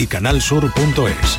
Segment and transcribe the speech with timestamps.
[0.00, 1.38] y canalsur.es.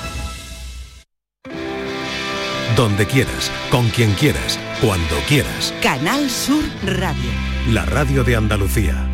[2.77, 5.73] Donde quieras, con quien quieras, cuando quieras.
[5.81, 7.31] Canal Sur Radio.
[7.71, 9.07] La radio de Andalucía.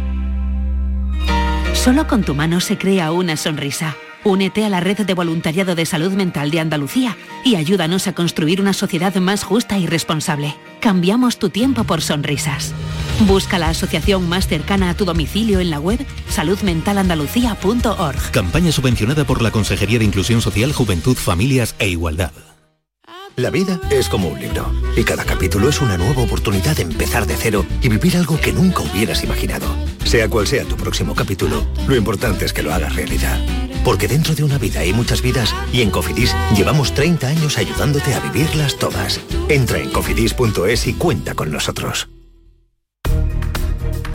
[1.74, 3.96] Solo con tu mano se crea una sonrisa.
[4.26, 8.60] Únete a la red de voluntariado de salud mental de Andalucía y ayúdanos a construir
[8.60, 10.56] una sociedad más justa y responsable.
[10.82, 12.74] Cambiamos tu tiempo por sonrisas.
[13.22, 18.32] Busca la asociación más cercana a tu domicilio en la web saludmentalandalucía.org.
[18.32, 22.32] Campaña subvencionada por la Consejería de Inclusión Social, Juventud, Familias e Igualdad.
[23.36, 27.28] La vida es como un libro y cada capítulo es una nueva oportunidad de empezar
[27.28, 29.68] de cero y vivir algo que nunca hubieras imaginado.
[30.06, 33.40] Sea cual sea tu próximo capítulo, lo importante es que lo hagas realidad.
[33.84, 38.16] Porque dentro de una vida hay muchas vidas y en Cofidis llevamos 30 años ayudándote
[38.16, 39.20] a vivirlas todas.
[39.50, 42.10] Entra en cofidis.es y cuenta con nosotros.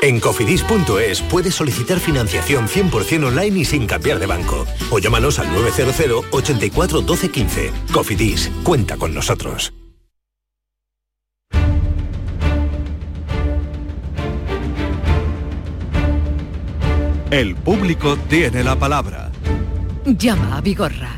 [0.00, 4.64] En cofidis.es puedes solicitar financiación 100% online y sin cambiar de banco.
[4.90, 7.72] O llámanos al 900 84 12 15.
[7.92, 9.72] Cofidis, cuenta con nosotros.
[17.30, 19.30] El público tiene la palabra.
[20.06, 21.10] Llama a Vigorra.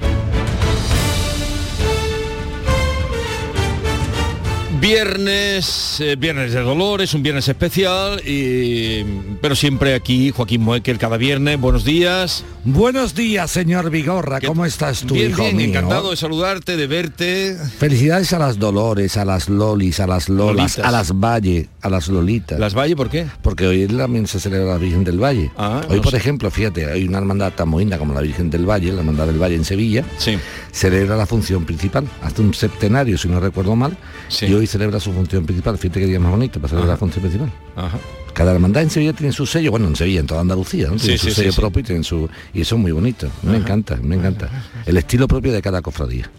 [4.81, 9.05] Viernes, eh, viernes de dolores, un viernes especial, y,
[9.43, 11.61] pero siempre aquí Joaquín Moekel cada viernes.
[11.61, 12.45] Buenos días.
[12.65, 14.41] Buenos días, señor Vigorra.
[14.41, 15.67] ¿Cómo estás tú, bien, hijo bien, mío?
[15.69, 17.57] encantado de saludarte, de verte.
[17.79, 20.79] Felicidades a las Dolores, a las Lolis, a las Lolas, Lolitas.
[20.87, 22.59] a las Valle, a las Lolitas.
[22.59, 23.27] ¿Las Valle por qué?
[23.43, 25.51] Porque hoy también se celebra la Virgen del Valle.
[25.59, 26.17] Ah, hoy, no por sé.
[26.19, 29.39] ejemplo, fíjate, hay una hermandad tan bonita como la Virgen del Valle, la hermandad del
[29.43, 30.05] Valle en Sevilla.
[30.19, 30.39] Sí.
[30.73, 32.09] Celebra la función principal.
[32.23, 33.97] Hace un septenario, si no recuerdo mal,
[34.29, 34.47] Sí.
[34.47, 35.77] y hoy celebra su función principal.
[35.77, 37.53] Fíjate qué día más bonito para celebrar la función principal.
[37.77, 37.99] Ajá.
[38.33, 40.97] Cada hermandad en Sevilla tiene su sello, bueno, en Sevilla, en toda Andalucía, ¿no?
[40.97, 42.29] Tiene Sí, su sí, sello sí, propio y tienen su.
[42.55, 43.29] Y eso es muy bonito.
[43.43, 44.49] Me encanta, me encanta.
[44.87, 46.31] El estilo propio de cada cofradía.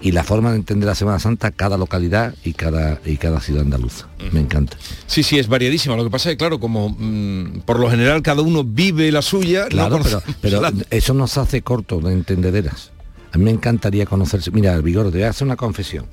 [0.00, 3.62] Y la forma de entender la Semana Santa, cada localidad y cada y cada ciudad
[3.62, 4.08] andaluza.
[4.32, 4.76] Me encanta.
[5.06, 5.94] Sí, sí, es variadísima.
[5.96, 9.22] Lo que pasa es que, claro, como mm, por lo general cada uno vive la
[9.22, 12.90] suya, no Claro, pero, conocemos pero la- eso nos hace corto de entendederas.
[13.32, 14.50] A mí me encantaría conocerse.
[14.50, 16.06] Mira, Vigor, te voy a hacer una confesión.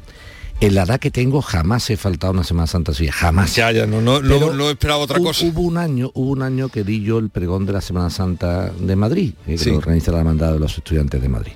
[0.60, 3.54] En la edad que tengo jamás he faltado una Semana Santa así, jamás.
[3.56, 5.46] Ya, ya, no, no, no, no esperaba otra hu- cosa.
[5.46, 8.70] Hubo un año, hubo un año que di yo el pregón de la Semana Santa
[8.72, 9.72] de Madrid, eh, que Sí.
[9.72, 11.52] lo organiza la hermandad de los estudiantes de Madrid.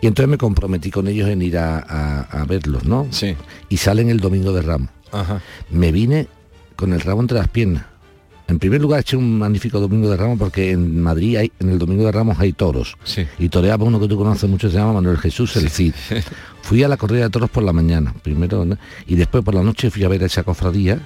[0.00, 3.08] Y entonces me comprometí con ellos en ir a, a- a verlos, ¿no?
[3.10, 3.34] Sí.
[3.68, 4.90] Y salen el domingo de Ramos.
[5.10, 5.40] Ajá.
[5.70, 6.28] Me vine
[6.76, 7.86] con el ramo entre las piernas.
[8.48, 11.78] En primer lugar, eché un magnífico domingo de Ramos porque en Madrid hay, en el
[11.78, 12.96] domingo de Ramos hay toros.
[13.04, 13.26] Sí.
[13.38, 15.92] Y toreaba uno que tú conoces mucho, se llama Manuel Jesús el Cid.
[16.62, 18.78] Fui a la corrida de toros por la mañana, primero, ¿no?
[19.06, 20.98] y después por la noche fui a ver esa cofradía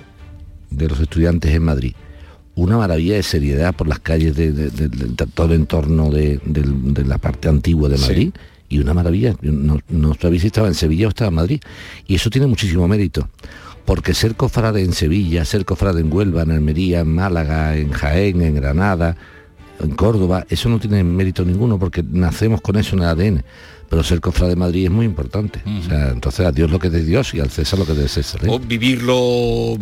[0.71, 1.95] de los estudiantes en Madrid.
[2.55, 6.39] Una maravilla de seriedad por las calles de, de- de- de todo el entorno de,
[7.07, 8.03] la parte antigua de Sí.
[8.09, 8.31] Madrid.
[8.69, 9.35] Y una maravilla.
[9.43, 11.61] No, no sabía si estaba en Sevilla o estaba en Madrid.
[12.07, 13.29] Y eso tiene muchísimo mérito.
[13.85, 18.41] Porque ser cofrade en Sevilla, ser cofrade en Huelva, en Almería, en Málaga, en Jaén,
[18.43, 19.17] en Granada,
[19.81, 23.45] en Córdoba, eso no tiene mérito ninguno porque nacemos con eso en el ADN.
[23.89, 25.63] Pero ser cofrade de Madrid es muy importante.
[25.67, 27.93] O sea, entonces a Dios lo que es de Dios y al César lo que
[27.93, 28.45] es de César.
[28.45, 28.49] ¿eh?
[28.49, 29.77] O vivirlo...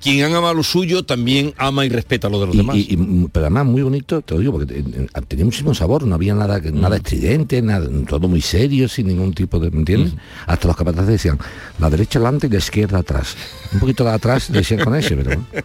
[0.00, 2.76] quien ama lo suyo también ama y respeta lo de los Y- demás.
[2.76, 5.74] y- y, mm, pero además muy bonito, te lo digo, porque eh, eh, tenía muchísimo
[5.74, 6.80] sabor, no había nada que- Mm.
[6.80, 10.14] nada estridente, nada, todo muy serio, sin ningún tipo de, ¿me entiendes?
[10.14, 10.18] Mm.
[10.46, 11.38] Hasta los capataces decían,
[11.78, 13.36] la derecha adelante y la izquierda atrás.
[13.72, 15.40] Un poquito de atrás decían con ese, pero.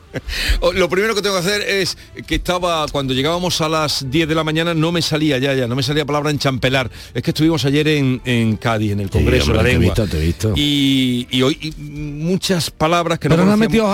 [0.59, 4.27] Oh, Lo primero que tengo que hacer es que estaba, cuando llegábamos a las 10
[4.27, 6.89] de la mañana, no me salía ya, ya, no me salía palabra en champelar.
[7.13, 9.93] Es que estuvimos ayer en, en Cádiz, en el Congreso hombre, la te he Lengua.
[9.95, 10.53] visto, te he visto.
[10.55, 13.71] Y, hoy muchas palabras que pero no no ha conocíamos.
[13.71, 13.93] metido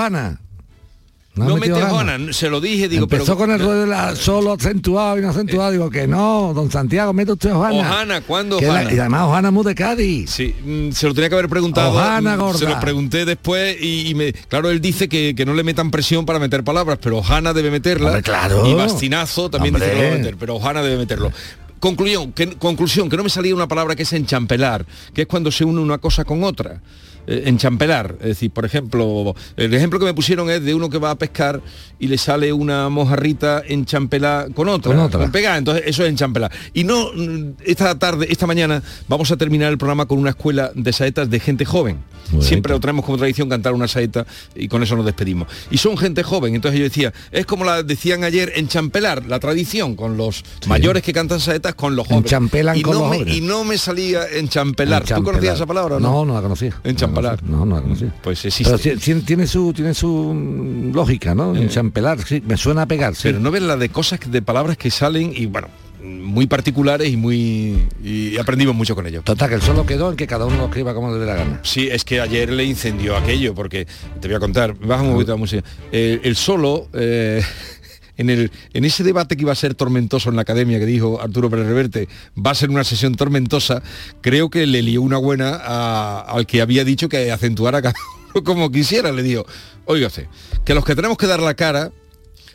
[1.36, 3.38] No, metido Juana, se lo dije, digo, Empezó pero...
[3.38, 7.14] con el ruedo de la solo acentuado y no acentuado, digo que no, don Santiago,
[7.14, 7.76] mete usted Ojana.
[7.80, 8.92] Ojana, ¿cuándo la- Ojana?
[8.92, 10.32] y además Ojana muy de Cádiz.
[10.32, 11.92] Sí, mm, se lo tenía que haber preguntado.
[11.92, 12.58] Ojana, mm, gorda.
[12.58, 15.92] Se lo pregunté después y, y me, claro, él dice que, que no le metan
[15.92, 18.08] presión para meter palabras, pero Ojana debe meterla.
[18.08, 18.66] Hombre, claro.
[18.68, 21.32] Y Bastinazo también dice que lo va a meter, pero Ojana debe meterlo.
[21.80, 25.52] conclusión, que, conclusión, que no me salía una palabra que es enchampelar, que es cuando
[25.52, 26.82] se une una cosa con otra.
[27.30, 30.98] Eh, enchampelar, es decir, por ejemplo, el ejemplo que me pusieron es de uno que
[30.98, 31.62] va a pescar
[32.00, 35.30] y le sale una mojarrita enchampelar con otra, Con otra.
[35.32, 36.52] pegada, entonces eso es enchampelar.
[36.74, 40.72] Y no, mm, esta tarde, esta mañana, vamos a terminar el programa con una escuela
[40.74, 41.98] de saetas de gente joven.
[42.32, 44.26] Muy Siempre lo traemos como tradición cantar una saeta
[44.56, 45.48] y con eso nos despedimos.
[45.72, 49.96] Y son gente joven, entonces yo decía, es como la decían ayer, enchampelar, la tradición
[49.96, 52.26] con los mayores que cantan saetas con los jóvenes.
[52.32, 53.38] Enchampelan y con no los me, jóvenes.
[53.38, 55.02] Y no me salía enchampelar.
[55.04, 55.34] ¿Tú Enchampelar.
[55.34, 56.10] conocías esa palabra o no?
[56.12, 56.74] No, no la conocía.
[57.22, 58.14] No, no la conocía.
[58.22, 58.78] Pues existe.
[58.78, 61.56] Pero tiene su tiene su mm, lógica, ¿no?
[61.56, 63.24] Enchampelar, sí, me suena a pegar, sí.
[63.24, 65.68] Pero no ves la de cosas, de palabras que salen y bueno,
[66.08, 67.88] muy particulares y muy...
[68.04, 69.22] y aprendimos mucho con ello.
[69.22, 71.36] Total, que el solo quedó en que cada uno lo escriba como le dé la
[71.36, 71.60] gana.
[71.64, 73.88] Sí, es que ayer le incendió aquello, porque
[74.20, 75.64] te voy a contar, baja un poquito la música.
[75.92, 77.44] Eh, el solo, eh,
[78.18, 81.22] en, el, en ese debate que iba a ser tormentoso en la academia, que dijo
[81.22, 83.82] Arturo Pérez Reverte, va a ser una sesión tormentosa,
[84.22, 87.96] creo que le lió una buena a- al que había dicho que acentuara cada
[88.34, 89.12] uno como quisiera.
[89.12, 89.46] Le dijo,
[89.86, 90.28] óigase,
[90.66, 91.92] que los que tenemos que dar la cara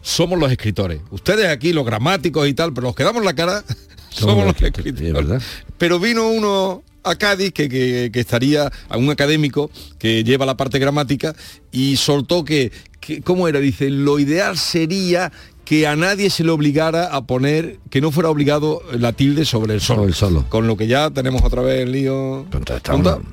[0.00, 1.00] somos los escritores.
[1.10, 3.64] Ustedes aquí, los gramáticos y tal, pero los que damos la cara
[4.10, 5.12] somos los escritores.
[5.12, 5.40] Verdad.
[5.78, 10.56] Pero vino uno a Cádiz que, que- que estaría, a un académico que lleva la
[10.56, 11.34] parte gramática
[11.72, 12.70] y soltó que,
[13.00, 13.58] que- ¿cómo era?
[13.60, 15.32] Dice, lo ideal sería
[15.72, 19.72] que a nadie se le obligara a poner, que no fuera obligado la tilde sobre
[19.72, 20.04] el solo.
[20.04, 20.44] El solo.
[20.50, 22.40] Con lo que ya tenemos otra vez el lío.
[22.52, 22.82] Entonces,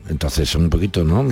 [0.07, 1.27] entonces son un poquito, ¿no?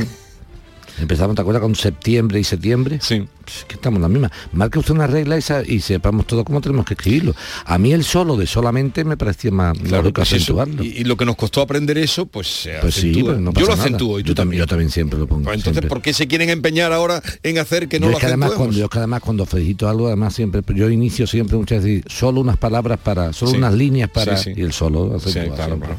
[0.99, 1.61] Empezamos, ¿te acuerdas?
[1.61, 2.99] Con septiembre y septiembre.
[3.01, 3.25] Sí.
[3.47, 4.29] Pues es que estamos en la misma.
[4.51, 7.33] Marque usted una regla esa y sepamos todo cómo tenemos que escribirlo.
[7.63, 10.83] A mí el solo de solamente me parecía más Claro, lógico pues acentuarlo.
[10.83, 13.61] Y, y lo que nos costó aprender eso, pues se Pues sí, pero no Yo
[13.61, 13.83] lo nada.
[13.83, 14.59] acentúo y tú yo también.
[14.59, 15.43] Yo también siempre lo pongo.
[15.45, 15.87] Pues entonces, siempre.
[15.89, 18.51] ¿por qué se quieren empeñar ahora en hacer que no yo lo es que además
[18.51, 22.03] cuando yo es que además cuando felicito algo además siempre yo inicio siempre muchas veces
[22.07, 23.57] solo unas palabras para solo Sí.
[23.57, 25.17] unas líneas para Sí, y el solo
[25.55, 25.95] claro, claro.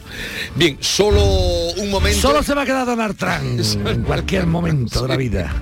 [0.55, 1.23] Bien, solo
[1.79, 2.19] un momento.
[2.21, 5.55] solo se va a quedar Don Artrán en cualquier momento de la vida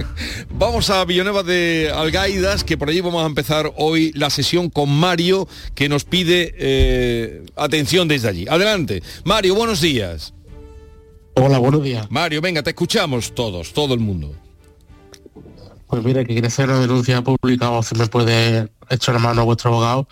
[0.51, 4.89] Vamos a Villanueva de Algaidas, que por allí vamos a empezar hoy la sesión con
[4.91, 8.47] Mario, que nos pide eh, atención desde allí.
[8.49, 9.03] Adelante.
[9.25, 10.33] Mario, buenos días.
[11.35, 12.07] Hola, buenos días.
[12.11, 14.35] Mario, venga, te escuchamos todos, todo el mundo.
[15.87, 19.43] Pues mire, que quiere hacer una denuncia pública o se me puede echar la mano
[19.43, 20.09] a vuestro abogado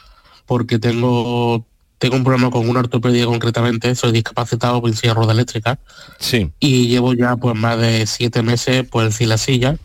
[0.46, 1.66] porque tengo
[1.98, 5.78] tengo un problema con una ortopedia concretamente, soy discapacitado por silla de rueda eléctrica
[6.18, 6.50] Sí.
[6.60, 9.76] y llevo ya pues más de siete meses pues sin la silla,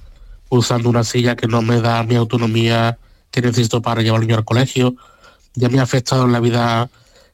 [0.50, 2.98] usando una silla que no me da mi autonomía
[3.32, 4.96] que necesito para llevar al niño al colegio.
[5.56, 6.90] Ya me ha afectado en la vida,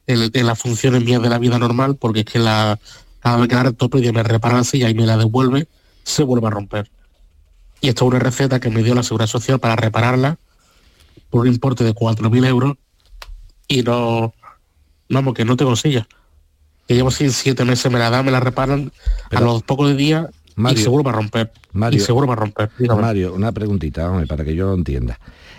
[0.06, 2.78] en, en las funciones mías de la vida normal, porque es que la,
[3.20, 5.68] cada vez que la ortopedia me repara la silla y me la devuelve,
[6.04, 6.90] se vuelve a romper.
[7.80, 10.38] Y esto es una receta que me dio la Seguridad Social para repararla
[11.30, 12.76] por un importe de 4.000 euros
[13.68, 14.32] y no,
[15.08, 16.06] vamos, que no tengo silla.
[16.86, 18.92] Que llevo sin siete meses, me la dan, me la reparan
[19.28, 21.52] Pero- a los pocos días Mario, y seguro va a romper.
[21.72, 22.70] Mario, y seguro va a romper.
[22.78, 23.02] dígame.
[23.02, 25.18] Mario, una preguntita, hombre, para que yo lo entienda.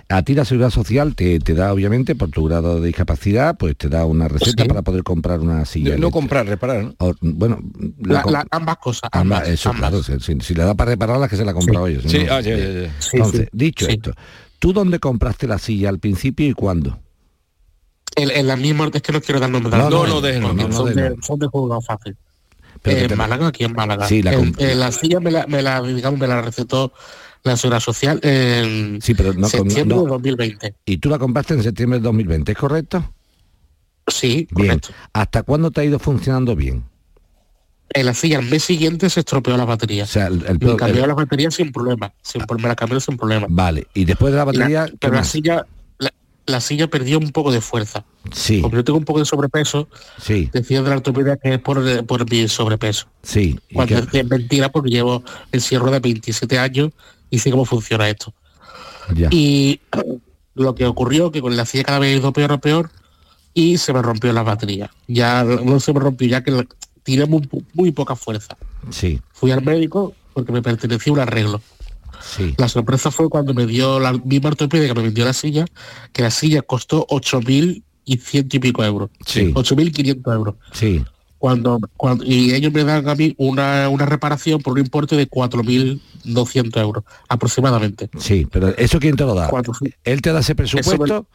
[0.09, 3.75] A ti la seguridad social te, te da, obviamente, por tu grado de discapacidad, pues
[3.77, 4.67] te da una receta Sí.
[4.69, 5.91] para poder comprar una silla.
[5.95, 6.95] No, no comprar, reparar, ¿no?
[6.99, 7.59] O, bueno,
[7.99, 9.09] la La- com- la- ambas cosas.
[9.11, 9.89] ambas, Ambas, eso, ambas.
[9.91, 12.03] claro, si, si- le da para repararla, que se la ha comprado ellos.
[12.03, 12.73] si Sí, no, ah, ya, bien.
[12.73, 12.95] ya, ya.
[13.01, 13.91] Sí, Entonces, sí, dicho sí.
[13.91, 14.13] esto,
[14.59, 16.97] ¿tú dónde compraste la silla al principio y cuándo?
[18.15, 20.21] En, en la misma, es que no quiero dar nombre de No, la no, no,
[20.21, 21.21] déjenlo, no, no, son, de, déjenlo.
[21.23, 22.15] son de juzgado fácil.
[22.87, 24.07] Pero en te- Málaga, aquí en Málaga.
[24.07, 26.93] Sí, la En- en la silla me la, me la, digamos, me la recetó
[27.43, 30.03] la Seguridad Social en Sí, pero no, septiembre no.
[30.03, 30.75] de 2020.
[30.85, 33.13] Y tú la compraste en septiembre de 2020, ¿es correcto?
[34.07, 34.69] Sí, Bien.
[34.69, 34.89] correcto.
[35.13, 36.83] ¿Hasta cuándo te ha ido funcionando bien?
[37.93, 40.03] En la silla el mes siguiente se estropeó la batería.
[40.03, 42.13] O sea, el, el- me cambió el- la batería sin problema.
[42.21, 43.47] Sin problema, me la cambió sin problema.
[43.49, 45.29] Vale, y después de la la- batería, ¿qué pero la más?
[45.29, 45.65] silla,
[46.47, 48.05] la, la silla perdió un poco de fuerza.
[48.33, 49.87] Sí, Como yo tengo un poco de sobrepeso,
[50.21, 53.07] sí, decía de la ortopedia que es por, por mi sobrepeso.
[53.21, 53.59] sí.
[53.69, 56.91] ¿Y Cuando es mentira porque llevo en silla de ruedas 27 años
[57.29, 58.33] y sé cómo funciona esto.
[59.13, 59.29] ya.
[59.31, 59.79] Y
[60.55, 62.89] lo que ocurrió que con la silla cada vez ido peor a peor
[63.53, 64.89] y se me rompió la batería.
[65.07, 66.67] Ya no se me rompió, ya que
[67.03, 68.57] tiré muy, muy poca fuerza.
[68.89, 71.61] Sí, Fui al médico porque me pertenecía un arreglo.
[72.21, 72.53] Sí.
[72.57, 75.65] La sorpresa fue cuando me dio la misma ortopedia que me vendió la silla,
[76.13, 79.09] que la silla costó 8.000 y ciento y pico euros.
[79.25, 79.51] Sí.
[79.53, 80.55] 8.500 euros.
[80.71, 81.03] Sí,
[81.37, 85.27] Cuando, cuando, y ellos me dan a mí una, una reparación por un importe de
[85.29, 88.09] 4.200 euros, aproximadamente.
[88.17, 89.47] sí, pero ¿eso quién te lo da?
[89.49, 91.27] Cuatro- ¿Él te da ese presupuesto?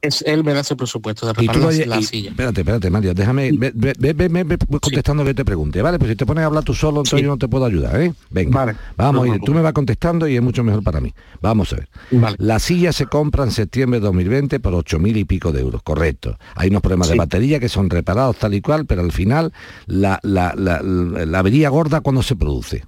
[0.00, 2.30] Es él me da ese presupuesto de reparar la, la y- silla.
[2.30, 5.98] Espérate, espérate, Mario, déjame, ve, ve- ve- ve- contestando que te pregunte, ¿vale?
[5.98, 7.24] Pues si te pones a hablar tú solo, entonces Sí.
[7.24, 8.12] yo no te puedo ayudar, ¿eh?
[8.30, 11.00] Venga, Vale, vamos, no te oye, tú me vas contestando y es mucho mejor para
[11.00, 11.12] mí.
[11.40, 11.88] Vamos a ver.
[12.12, 12.36] Vale.
[12.38, 16.38] La silla se compra en septiembre de 2020 por 8.000 y pico de euros, correcto.
[16.54, 17.18] Hay unos problemas de Sí.
[17.18, 19.52] batería que son reparados tal y cual, pero al final
[19.86, 22.84] la, la, la, la- la avería gorda cuando se produce.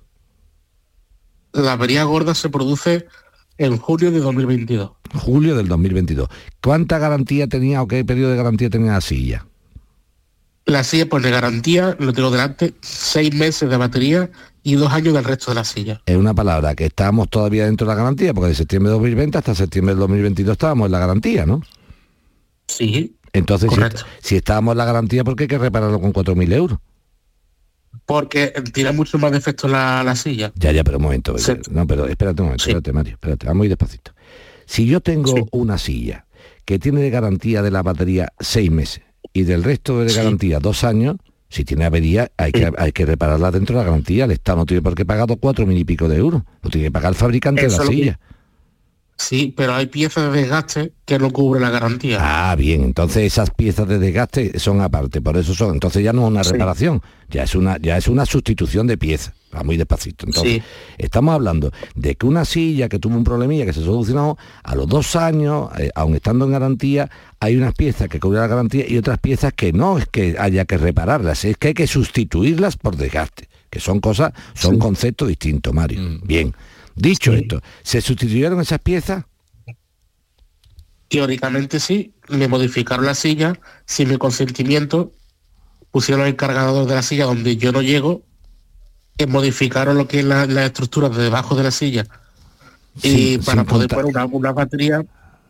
[1.53, 3.07] La avería gorda se produce
[3.59, 4.93] en junio de 2022.
[5.15, 6.29] Julio del 2022.
[6.63, 9.47] ¿Cuánta garantía tenía o qué periodo de garantía tenía la silla?
[10.67, 14.31] La silla, pues de garantía, lo tengo delante, seis meses de batería
[14.63, 16.01] y dos años del resto de la silla.
[16.07, 19.39] Es una palabra que estamos todavía dentro de la garantía, porque de septiembre de 2020
[19.39, 21.63] hasta septiembre del 2022 estábamos en la garantía, ¿no?
[22.69, 23.71] Sí, Entonces,
[24.21, 26.79] si, estábamos en la garantía, ¿por qué hay que repararlo con 4.000 euros?
[28.07, 30.53] porque tiene mucho más defecto la, la silla.
[30.57, 31.39] Ya, ya, pero un momento.
[31.39, 31.53] Sí.
[31.71, 32.71] No, pero espérate un momento, Sí.
[32.71, 34.13] espérate, Mario, espérate, vamos a ir despacito.
[34.71, 35.43] Si yo tengo Sí.
[35.51, 36.27] una silla
[36.65, 40.17] que tiene de garantía de la batería seis meses y del resto de Sí.
[40.17, 41.17] garantía dos años,
[41.49, 44.27] si tiene avería hay que, hay que repararla dentro de la garantía.
[44.27, 46.43] El Estado no tiene por qué pagar dos, cuatro mil y pico de euros.
[46.63, 48.21] Lo tiene que pagar el fabricante Eso de la que- silla.
[49.17, 52.19] Sí, pero hay piezas de desgaste que no cubre la garantía.
[52.21, 56.23] Ah, bien, entonces esas piezas de desgaste son aparte, por eso son, entonces ya no
[56.23, 56.53] es una Sí.
[56.53, 59.35] reparación, ya es una, ya es una sustitución de piezas.
[59.55, 60.27] Va muy despacito.
[60.27, 60.63] Entonces, Sí.
[60.97, 64.87] estamos hablando de que una silla que tuvo un problemilla que se solucionó a los
[64.87, 68.97] dos años, eh, aun estando en garantía, hay unas piezas que cubren la garantía y
[68.97, 72.97] otras piezas que no es que haya que repararlas, es que hay que sustituirlas por
[72.97, 76.21] desgaste, que son cosas, son conceptos distintos, Mario.
[76.23, 76.55] Bien.
[76.95, 79.25] Dicho esto, ¿se sustituyeron esas piezas?
[81.09, 85.13] Teóricamente sí, me modificaron la silla sin mi consentimiento,
[85.91, 88.23] pusieron el cargador de la silla donde yo no llego,
[89.23, 92.07] y modificaron lo que es la, la estructura de debajo de la silla.
[93.03, 95.03] y para poder contar- poner una, una batería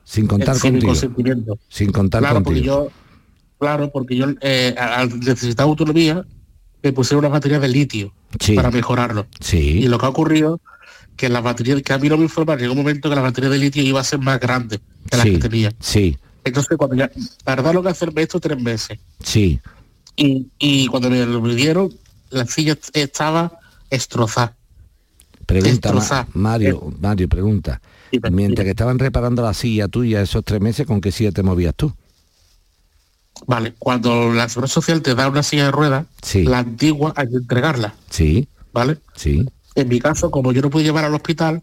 [0.04, 0.92] Sin contar sin contigo.
[0.92, 1.58] consentimiento.
[1.68, 2.54] Sin contar Claro, contigo.
[2.54, 2.88] porque yo,
[3.58, 6.24] claro, porque yo eh, al necesitar autonomía,
[6.82, 8.54] me pusieron una batería de litio Sí.
[8.54, 9.26] para mejorarlo.
[9.40, 9.58] Sí.
[9.82, 10.60] Y lo que ha ocurrido
[11.16, 13.50] que la batería, que a mí no me informaron en ningún momento que la batería
[13.50, 15.72] de litio iba a ser más grande que la sí, que tenía.
[15.80, 17.10] sí, Entonces cuando ya
[17.44, 18.98] tardaron en hacerme esto tres meses.
[19.22, 19.60] sí.
[20.16, 21.90] Y, y cuando me lo dieron,
[22.30, 23.52] la silla estaba
[23.90, 24.56] destrozada.
[25.46, 26.26] Pregunta.
[26.34, 27.80] Mario, Mario, pregunta.
[28.30, 31.74] Mientras que estaban reparando la silla tuya esos tres meses, ¿con qué silla te movías
[31.74, 31.92] tú?
[33.46, 36.44] Vale, cuando la Seguridad Social te da una silla de ruedas, Sí.
[36.44, 38.98] la antigua hay que entregarla, Sí, ¿vale?
[39.16, 41.62] sí, En mi caso, como yo no pude llevar al hospital,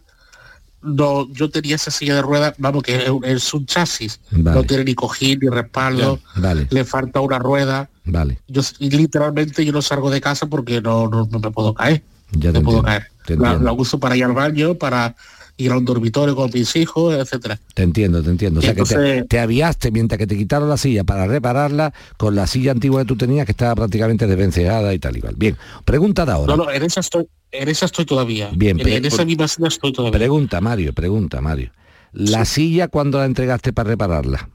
[0.82, 4.58] no, yo tenía esa silla de ruedas, vamos, que es un, es un chasis, Vale.
[4.58, 7.90] no tiene ni cojín ni respaldo, vale, le falta una rueda.
[8.06, 8.40] vale.
[8.48, 12.02] Yo literalmente yo no salgo de casa porque no, no, no me puedo caer.
[12.32, 13.08] Ya te no puedo entiendo, caer.
[13.26, 15.16] te La, uso para ir al baño, para
[15.60, 17.60] ir a un dormitorio con mis hijos, etcétera.
[17.74, 18.60] Te entiendo, te entiendo.
[18.60, 21.94] O sea que te, Entonces- te aviaste mientras que te quitaron la silla para repararla
[22.18, 25.34] con la silla antigua que tú tenías que estaba prácticamente desvencejada y tal igual.
[25.38, 26.56] Bien, pregunta de ahora.
[26.56, 28.50] No, no, en esa estoy, en esa estoy todavía.
[28.56, 30.18] Bien, en, pero- en esa misma silla estoy todavía.
[30.20, 31.72] Pregunta, Mario, pregunta, Mario.
[32.14, 34.50] La silla cuando la entregaste para repararla.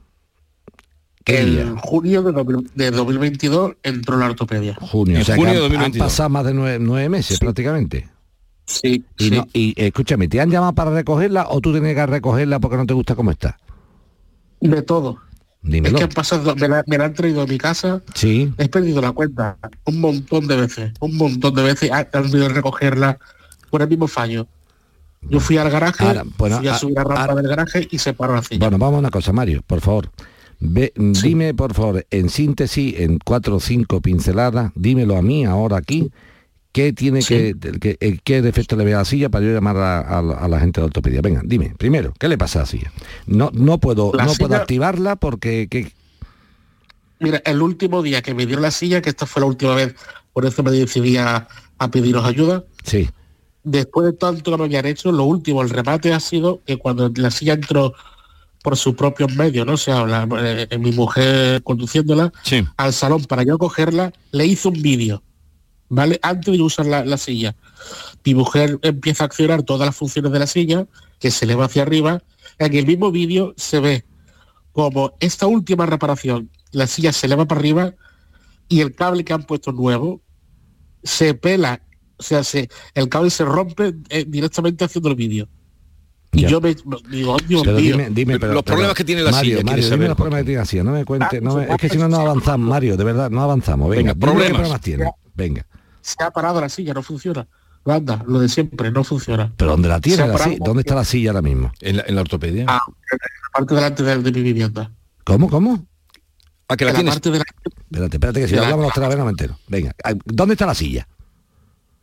[1.23, 1.73] ¿Qué en día?
[1.81, 4.75] junio de, 2000 de 2022 entró la ortopedia.
[4.81, 5.15] Junio.
[5.15, 6.07] En o sea junio que de han- han, 2022.
[6.07, 8.09] pasado más de nueve, nueve meses prácticamente.
[8.65, 9.31] Sí, Y, sí.
[9.31, 12.85] no, y escúchame, ¿te han llamado para recogerla o tú tienes que recogerla porque no
[12.85, 13.57] te gusta cómo está?
[14.61, 15.17] de todo.
[15.61, 15.95] Dímelo.
[15.95, 18.67] Es que han pasado, me la, me la han traído a mi casa, Sí, he
[18.69, 22.49] perdido la cuenta un montón de veces, un montón de veces han han venido a
[22.49, 23.17] recogerla
[23.69, 24.47] por el mismo fallo.
[25.21, 27.87] Yo fui al garaje, Ahora, bueno, fui a a- subir a rampa ahora- del garaje
[27.89, 28.59] y se paró la silla.
[28.59, 30.09] bueno, vamos a una cosa, Mario, por favor.
[30.65, 35.75] Ve- Dime, por favor, en síntesis, en cuatro o cinco pinceladas, dímelo a mí ahora
[35.77, 36.09] aquí,
[36.71, 37.53] ¿qué tiene Sí.
[37.53, 40.35] que, que- qué defecto le ve a la silla para yo llamar a, a la-
[40.35, 41.19] a la gente de ortopedia?
[41.21, 42.91] Venga, dime, primero, ¿qué le pasa a la silla?
[43.27, 45.91] No, no puedo, La no puedo activarla porque ¿qué?
[47.19, 49.95] Mira, el último día que me dieron la silla, que esta fue la última vez,
[50.31, 53.09] por eso me decidí a, a pediros ayuda, sí,
[53.65, 57.11] después de tanto que me habían hecho, lo último, el remate ha sido que cuando
[57.15, 57.93] la silla entró
[58.63, 59.73] por sus propios medios, ¿no?
[59.73, 60.27] O sea, la-
[60.71, 62.65] eh, mi mujer conduciéndola Sí.
[62.77, 65.21] al salón para yo cogerla, le hizo un vídeo,
[65.89, 66.17] ¿vale?
[66.23, 67.55] Antes de usar la, la silla.
[68.25, 70.87] Mi mujer empieza a accionar todas las funciones de la silla,
[71.19, 72.23] que se eleva hacia arriba.
[72.57, 74.05] En el mismo vídeo se ve
[74.71, 77.93] como esta última reparación, la silla se eleva para arriba
[78.69, 80.21] y el cable que han puesto nuevo
[81.03, 81.81] se pela,
[82.17, 85.49] o sea, se, el cable se rompe eh, directamente haciendo el vídeo.
[86.33, 86.49] Y Ya.
[86.49, 86.75] yo me
[87.09, 87.91] digo, Dios Pero mío.
[87.97, 90.07] dime, dime, Pero los pero- problemas que tiene la Mario, silla, ¿quieres Mario, dime saber
[90.09, 91.97] los problemas que tiene la silla, no me cuente, Ah, no me- es que si
[91.97, 93.89] no no avanzamos, Mario, de verdad, no avanzamos.
[93.89, 94.57] Venga, Venga, dime qué problemas.
[94.59, 95.11] problemas tiene.
[95.35, 95.65] Venga.
[96.01, 97.47] se ha parado la silla, no funciona.
[97.85, 99.53] Anda, lo de siempre, no funciona.
[99.55, 100.57] Pero ¿dónde la tiene la silla?
[100.59, 101.71] ¿Dónde está la silla ahora mismo?
[101.79, 102.65] En la, en la ortopedia.
[102.67, 104.91] Ah, en la parte delante de, de mi vivienda.
[105.23, 105.85] ¿Cómo, cómo?
[106.67, 107.13] ¿A que la, tienes?
[107.13, 107.45] parte de la-
[107.89, 109.57] Espérate, espérate, que si la hablamos otra vez no me entero.
[109.67, 111.07] Venga, ah, ¿dónde está la silla?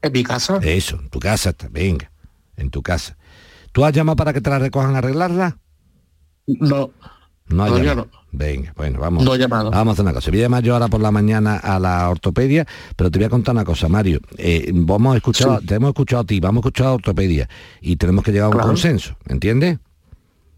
[0.03, 0.59] en mi casa.
[0.63, 2.11] Eso, en tu casa está, venga,
[2.57, 3.19] en tu casa.
[3.73, 5.59] ¿Tú has llamado para que te la recojan a arreglarla?
[6.47, 6.91] No,
[7.49, 8.09] No Todavía llamado.
[8.33, 9.25] Venga, bueno, vamos.
[9.25, 9.71] No he llamado.
[9.71, 10.31] Vamos a hacer una cosa.
[10.31, 12.65] Voy a llamar yo ahora por la mañana a la ortopedia,
[12.97, 14.21] pero te voy a contar una cosa, Mario.
[14.39, 15.67] Eh, vamos a escuchar, Sí.
[15.67, 17.49] te hemos escuchado a ti, vamos a escuchar a ortopedia
[17.81, 19.79] y tenemos que llegar a un consenso, ¿entiendes?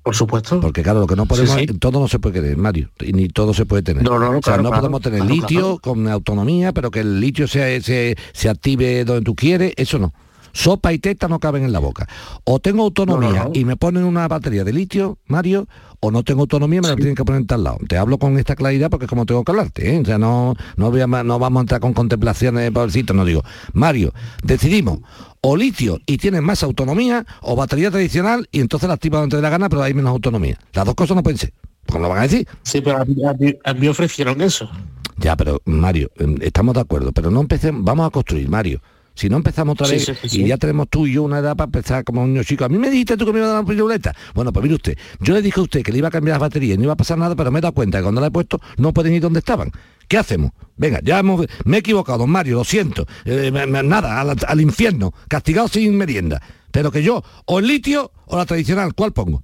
[0.02, 0.60] por supuesto.
[0.60, 1.78] Porque claro, lo que no podemos, Sí, sí.
[1.78, 4.02] todo no se puede querer, Mario, ni todo se puede tener.
[4.02, 6.98] No, no, no, o sea, claro, no claro, podemos tener litio con autonomía, pero que
[7.00, 10.12] el litio se, se, se active donde tú quieres, eso no.
[10.52, 12.08] Sopa y teta no caben en la boca.
[12.44, 13.50] O tengo autonomía No, no, no.
[13.54, 15.66] y me ponen una batería de litio, Mario,
[16.00, 17.78] o no tengo autonomía y me la tienen que poner en tal lado.
[17.88, 20.00] Te hablo con esta claridad porque es como tengo que hablarte, ¿eh?
[20.00, 23.42] O sea, no, no, voy a no vamos a entrar con contemplaciones, pobrecito, no digo.
[23.72, 24.98] Mario, decidimos
[25.40, 29.36] o litio y tienes más autonomía, o batería tradicional y entonces la activas donde te
[29.36, 30.58] dé la gana, pero hay menos autonomía.
[30.72, 31.52] Las dos cosas no pueden ser.
[31.88, 32.46] ¿Cómo lo van a decir?
[32.62, 34.70] Sí, pero a mí, a mí- a mí ofrecieron eso.
[35.18, 38.80] Ya, pero Mario, em, estamos de acuerdo, pero no empecemos, vamos a construir, Mario.
[39.14, 41.38] Si no empezamos otra Sí, vez sí, sí, y ya tenemos tú y yo una
[41.38, 42.64] edad para empezar como un niño chico.
[42.64, 44.14] A mí me dijiste tú que me iba a dar una piruleta.
[44.34, 46.40] Bueno, pues mire usted, yo le dije a usted que le iba a cambiar las
[46.40, 48.28] baterías y no iba a pasar nada, pero me he dado cuenta que cuando la
[48.28, 49.70] he puesto no pueden ir donde estaban.
[50.08, 50.52] ¿Qué hacemos?
[50.76, 53.06] Venga, ya hemos, me he equivocado, don Mario, lo siento.
[53.24, 56.42] Eh, me- me- nada, al, al infierno, castigado sin merienda.
[56.70, 59.42] Pero que yo, o el litio o la tradicional, ¿cuál pongo?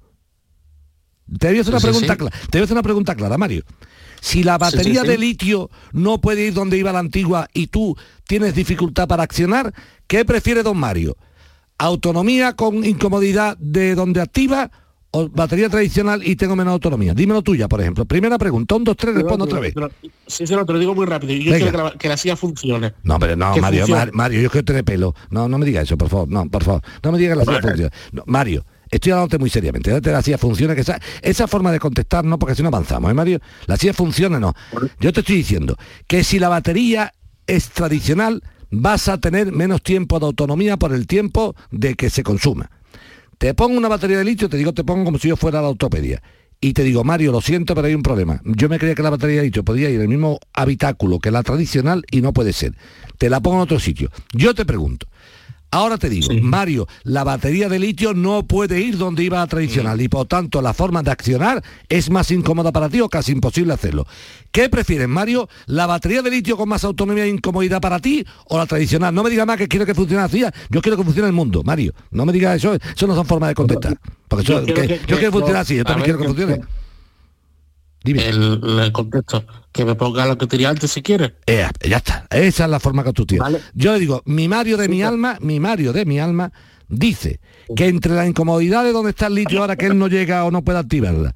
[1.39, 2.35] Te voy a hacer una pregunta clara.
[2.49, 3.63] Te voy a hacer una pregunta clara, Mario.
[4.21, 5.11] Si la batería sí, sí.
[5.11, 7.95] de litio no puede ir donde iba la antigua y tú
[8.27, 9.73] tienes dificultad para accionar,
[10.07, 11.15] ¿qué prefiere don Mario?
[11.77, 14.69] ¿Autonomía con incomodidad de donde activa
[15.11, 17.13] o batería tradicional y tengo menos autonomía?
[17.13, 18.03] Dímelo tuya, por ejemplo.
[18.05, 19.73] Primera pregunta, un, dos, tres, respondo otra vez.
[19.73, 19.89] Pero-
[20.27, 21.33] Sí, sí, no, te lo digo muy rápido.
[21.33, 21.57] Yo Venga.
[21.57, 22.93] quiero que la, que la silla funcione.
[23.03, 23.91] No, pero no, Mario, funcione.
[24.05, 25.15] Mar- Mario, yo quiero tener pelo.
[25.31, 26.27] No, no me diga eso, por favor.
[26.29, 26.81] No, por favor.
[27.01, 27.91] No me digas que la silla funciona.
[28.11, 29.91] No, Mario, estoy hablándote muy seriamente.
[29.91, 30.75] Date la silla funciona,
[31.21, 33.39] esa, forma de contestar no, porque si no avanzamos, ¿eh, Mario?
[33.67, 34.53] La silla funciona, no.
[34.99, 35.75] Yo te estoy diciendo
[36.07, 37.13] que si la batería
[37.47, 42.23] es tradicional, vas a tener menos tiempo de autonomía por el tiempo de que se
[42.23, 42.69] consuma.
[43.37, 45.69] Te pongo una batería de litio, te digo, te pongo como si yo fuera la
[45.69, 46.21] ortopedia.
[46.61, 48.41] Y te digo, Mario, lo siento, pero hay un problema.
[48.43, 51.31] Yo me creía que la batería de litio podía ir en el mismo habitáculo que
[51.31, 52.75] la tradicional y no puede ser.
[53.17, 54.11] Te la pongo en otro sitio.
[54.33, 55.07] Yo te pregunto.
[55.71, 60.01] Ahora te digo, Mario, la batería de litio no puede ir donde iba la tradicional
[60.01, 63.73] y por tanto la forma de accionar es más incómoda para ti o casi imposible
[63.73, 64.07] hacerlo.
[64.51, 65.47] ¿Qué prefieres, Mario?
[65.67, 69.13] ¿La batería de litio con más autonomía e incomodidad para ti o la tradicional?
[69.13, 71.61] No me digas más que quiero que funcione así, yo quiero que funcione el mundo,
[71.63, 71.93] Mario.
[72.09, 73.97] No me digas eso, eso no son formas de contestar.
[74.27, 76.03] Porque eso- Yo quiero que- que- yo que- quiero que funcione así, yo a también
[76.05, 76.61] quiero que- funcione.
[78.03, 78.27] Dime.
[78.27, 79.45] El, el contexto.
[79.71, 81.35] Que me ponga lo que tenía antes si quiere.
[81.45, 83.43] Eh, ya está, esa es la forma que tú tienes.
[83.43, 83.61] Vale.
[83.73, 86.51] Yo le digo, mi Mario de mi alma, mi Mario de mi alma,
[86.87, 87.39] dice
[87.75, 90.51] que entre la incomodidad de donde está el litio ahora que él no llega o
[90.51, 91.35] no puede activarla,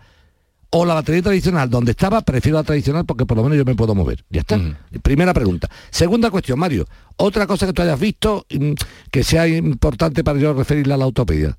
[0.72, 3.76] o la batería tradicional, donde estaba, prefiero la tradicional porque por lo menos yo me
[3.76, 4.26] puedo mover.
[4.30, 4.60] Ya está.
[5.04, 5.70] Primera pregunta.
[5.92, 6.86] Segunda cuestión, Mario.
[7.18, 8.72] Otra cosa que tú hayas visto mm,
[9.12, 11.56] que sea importante para yo referirla a la autopedia.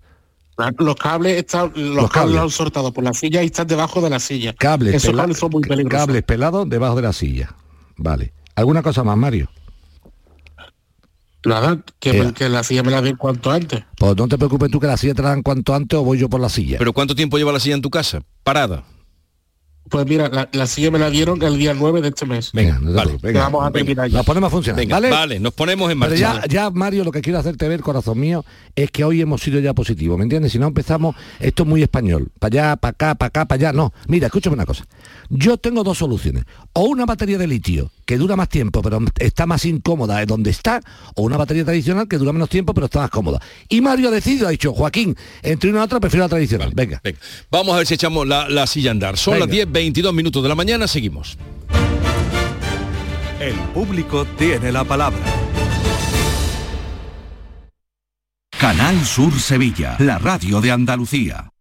[0.78, 4.00] Los cables están, los, Los cables los han soltado por la silla y están debajo
[4.00, 4.54] de la silla.
[4.54, 6.06] Cables, Esos pela- cables son muy peligrosos.
[6.06, 7.54] cables pelados debajo de la silla.
[7.96, 8.32] Vale.
[8.54, 9.50] ¿Alguna cosa más, Mario?
[11.44, 13.84] Nada, que, me- que la silla me la den cuanto antes.
[13.98, 16.18] Pues no te preocupes tú que la silla te la dan cuanto antes o voy
[16.18, 16.78] yo por la silla.
[16.78, 18.20] ¿Pero cuánto tiempo lleva la silla en tu casa?
[18.42, 18.84] Parada.
[19.90, 22.50] Pues mira, la, la silla me la dieron el día 9 de este mes.
[22.52, 23.18] Venga, no Vale.
[23.20, 23.42] venga.
[23.42, 24.22] Vamos a terminar ya.
[24.22, 25.10] Ponemos a funcionar, Venga, ¿vale?
[25.10, 26.40] vale, nos ponemos en Pero marcha.
[26.46, 28.44] ya, ya, Mario, lo que quiero hacerte ver, corazón mío,
[28.74, 30.52] es que hoy hemos sido ya positivos, ¿me entiendes?
[30.52, 33.72] Si no empezamos, esto es muy español, para allá, para acá, para acá, para allá.
[33.72, 34.86] No, mira, escúchame una cosa.
[35.28, 36.44] Yo tengo dos soluciones.
[36.72, 40.50] O una batería de litio, que dura más tiempo, pero está más incómoda de donde
[40.50, 40.80] está,
[41.14, 43.40] o una batería tradicional que dura menos tiempo, pero está más cómoda.
[43.68, 46.72] Y Mario ha decidido, ha dicho, Joaquín, entre una y otra prefiero la tradicional.
[46.74, 47.00] Venga.
[47.04, 47.18] Venga,
[47.50, 49.16] vamos a ver si echamos la, la silla a andar.
[49.16, 49.46] Son Venga.
[49.46, 51.36] las 10, 22 minutos de la mañana, seguimos.
[53.38, 55.18] El público tiene la palabra.
[58.58, 61.53] Canal Sur Sevilla, la radio de Andalucía.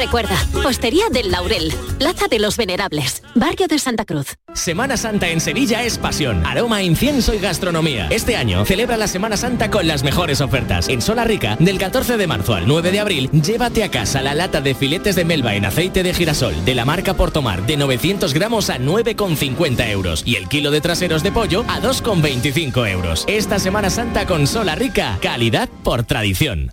[0.00, 4.34] Recuerda, Hostería del Laurel, Plaza de los Venerables, Barrio de Santa Cruz.
[4.54, 8.08] Semana Santa en Sevilla es pasión, aroma, incienso y gastronomía.
[8.08, 10.88] Este año celebra la Semana Santa con las mejores ofertas.
[10.88, 14.34] En Sola Rica, del 14 de marzo al 9 de abril, llévate a casa la
[14.34, 18.32] lata de filetes de melva en aceite de girasol de la marca Portomar de 900
[18.32, 23.26] gramos a 9,50 euros y el kilo de traseros de pollo a 2,25 euros.
[23.28, 26.72] Esta Semana Santa con Sola Rica, calidad por tradición.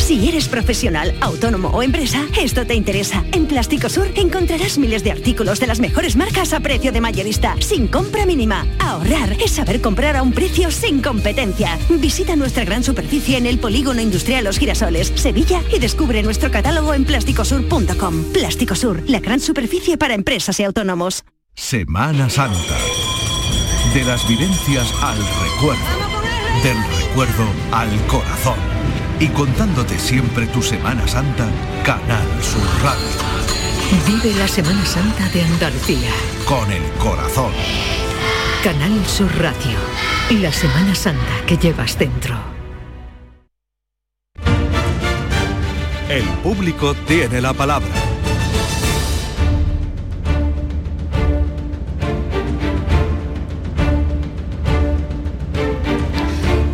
[0.00, 3.22] Si eres profesional, autónomo o empresa, esto te interesa.
[3.32, 7.54] En Plástico Sur encontrarás miles de artículos de las mejores marcas a precio de mayorista,
[7.60, 8.66] sin compra mínima.
[8.80, 11.78] Ahorrar es saber comprar a un precio sin competencia.
[11.90, 16.94] Visita nuestra gran superficie en el Polígono Industrial Los Girasoles, Sevilla y descubre nuestro catálogo
[16.94, 18.24] en plásticosur.com.
[18.32, 21.24] Plástico Sur, la gran superficie para empresas y autónomos.
[21.54, 22.78] Semana Santa.
[23.94, 25.84] De las vivencias al recuerdo.
[26.64, 28.79] Del recuerdo al corazón.
[29.20, 31.46] Y contándote siempre tu Semana Santa,
[31.84, 33.06] Canal Sur Radio.
[34.06, 36.10] Vive la Semana Santa de Andalucía.
[36.46, 37.52] Con el corazón.
[38.64, 39.78] Canal Sur Radio.
[40.40, 42.34] La Semana Santa que llevas dentro.
[46.08, 47.88] El público tiene la palabra.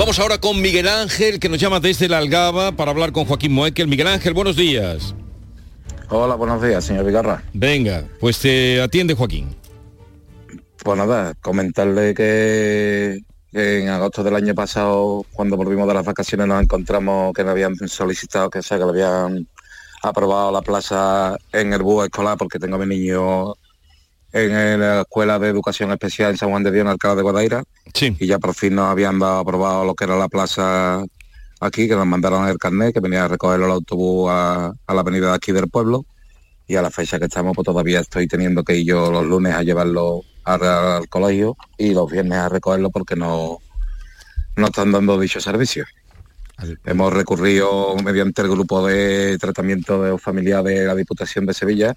[0.07, 3.51] Vamos ahora con Miguel Ángel, que nos llama desde la Algaba para hablar con Joaquín
[3.51, 3.89] Moekel.
[3.89, 5.17] Miguel Ángel, buenos días.
[6.11, 7.43] Hola, buenos días, señor Vigarra.
[7.53, 9.57] Venga, pues te atiende Joaquín.
[10.85, 13.19] Pues nada, comentarle que,
[13.53, 17.75] en agosto del año pasado, cuando volvimos de las vacaciones, nos encontramos que nos habían
[17.89, 19.49] solicitado, que sea, que le habían
[20.05, 23.55] aprobado la plaza en el búho escolar, porque tengo a mi niño
[24.45, 27.65] en la Escuela de Educación Especial en San Juan de Dios, en Alcalá de Guadaira.
[28.19, 31.03] Y ya por fin nos habían dado aprobado lo que era la plaza
[31.61, 35.01] aquí, que nos mandaron el carnet, que venía a recoger el autobús a, a la
[35.01, 36.05] avenida de aquí del pueblo.
[36.69, 39.55] Y a la fecha que estamos, pues todavía estoy teniendo que ir yo los lunes
[39.55, 43.59] a llevarlo al, al colegio y los viernes a recogerlo porque no,
[44.57, 45.85] no están dando dicho servicio.
[46.85, 51.95] Hemos recurrido mediante el grupo de tratamiento de familiar de la Diputación de Sevilla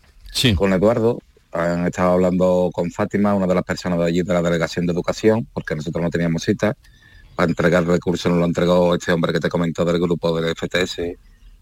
[0.55, 1.19] con Eduardo.
[1.51, 4.93] Han estado hablando con Fátima, una de las personas de allí de la Delegación de
[4.93, 6.75] Educación, porque nosotros no teníamos cita.
[7.35, 10.53] Para entregar el recurso nos lo entregó este hombre que te comentó del grupo del
[10.55, 11.01] FTS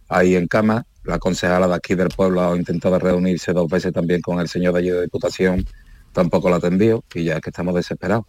[0.10, 0.86] ahí en cama.
[1.04, 4.74] La concejala de aquí del pueblo ha intentado reunirse dos veces también con el señor
[4.74, 5.66] de allí de Diputación,
[6.12, 8.26] tampoco lo atendió y ya es que estamos desesperados.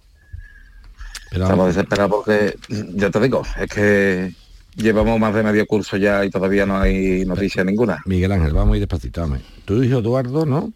[1.31, 2.57] Estamos desesperados porque,
[2.95, 4.35] ya te digo, es que
[4.77, 8.01] llevamos más de medio curso ya y todavía no hay noticia ninguna.
[8.07, 9.21] Miguel Ángel, vamos muy despacito.
[9.21, 9.41] dame.
[9.65, 10.73] Tu hijo Eduardo, ¿no?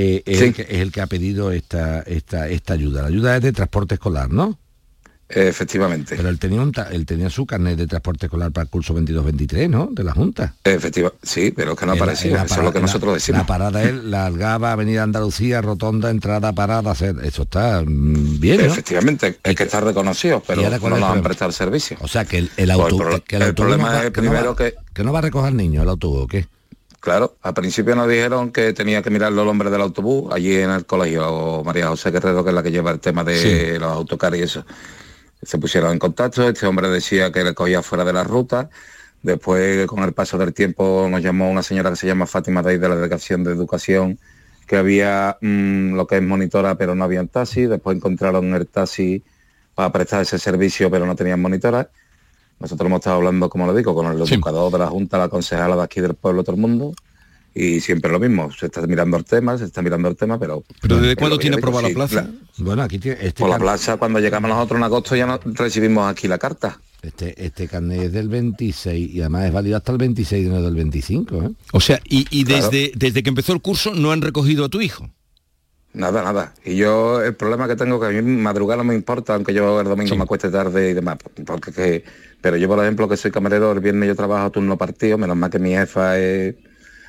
[0.00, 0.44] Eh, es, Sí.
[0.44, 3.02] el que, es el que ha pedido esta, esta, esta ayuda.
[3.02, 4.56] La ayuda es de transporte escolar, ¿no?
[5.30, 6.16] efectivamente.
[6.16, 9.68] Pero él tenía, un él tenía su carnet de transporte escolar para el curso 22-23,
[9.68, 9.88] ¿no?
[9.92, 10.54] De la Junta.
[10.64, 13.40] Efectiva, sí, pero es que no aparecía, eso es lo que nosotros decimos.
[13.42, 17.16] La parada es la Algaba, Avenida Andalucía, Rotonda, entrada, parada, hacer.
[17.22, 18.72] Eso está mm, bien, ¿no?
[18.72, 21.22] Efectivamente, es que está reconocido, pero ¿Y ahora no nos problema?
[21.22, 21.98] prestado el servicio.
[22.00, 23.96] O sea, que el, el, Pues auto, el pro- que el el autobús problema no
[23.98, 25.88] va- es que no primero va- que- que no va a recoger al niño el
[25.90, 26.46] autobús, ¿o qué?
[27.00, 30.70] Claro, al principio nos dijeron que tenía que mirarlo el hombre del autobús, allí en
[30.70, 33.78] el colegio, María José Guerrero, que es la que lleva el tema de Sí.
[33.78, 34.66] los autocares y eso.
[35.42, 38.68] Se pusieron en contacto, este hombre decía que le cogía fuera de la ruta,
[39.22, 42.70] después con el paso del tiempo nos llamó una señora que se llama Fátima de
[42.72, 44.18] ahí de la Delegación de Educación,
[44.66, 49.22] que había mm, lo que es monitora pero no había taxi, después encontraron el taxi
[49.76, 51.88] para prestar ese servicio pero no tenían monitora.
[52.60, 55.76] Nosotros hemos estado hablando, como lo digo, con el educador de la Junta, la concejala
[55.76, 56.92] de aquí del pueblo, todo el mundo,
[57.54, 60.62] y siempre lo mismo, se está mirando el tema, se está mirando el tema, pero...
[60.80, 62.26] ¿Pero desde pero cuándo tiene aprobada la sí, plaza?
[62.58, 66.10] Bueno, aquí tiene este, Por la plaza, cuando llegamos nosotros en agosto ya no recibimos
[66.10, 66.80] aquí la carta.
[67.02, 70.60] este, este carnet es del 26 y además es válido hasta el 26 y no
[70.62, 71.50] del 25, ¿eh?
[71.72, 72.68] O sea, y, y Claro.
[72.70, 75.08] desde, desde que empezó el curso no han recogido a tu hijo.
[75.98, 76.52] Nada, nada.
[76.64, 79.80] Y yo el problema que tengo que a mí madrugar no me importa, aunque yo
[79.80, 81.18] el domingo me acueste tarde y demás.
[81.44, 82.04] Porque que,
[82.40, 85.50] pero yo, por ejemplo, que soy camarero, el viernes yo trabajo turno partido, menos mal
[85.50, 86.54] que mi jefa es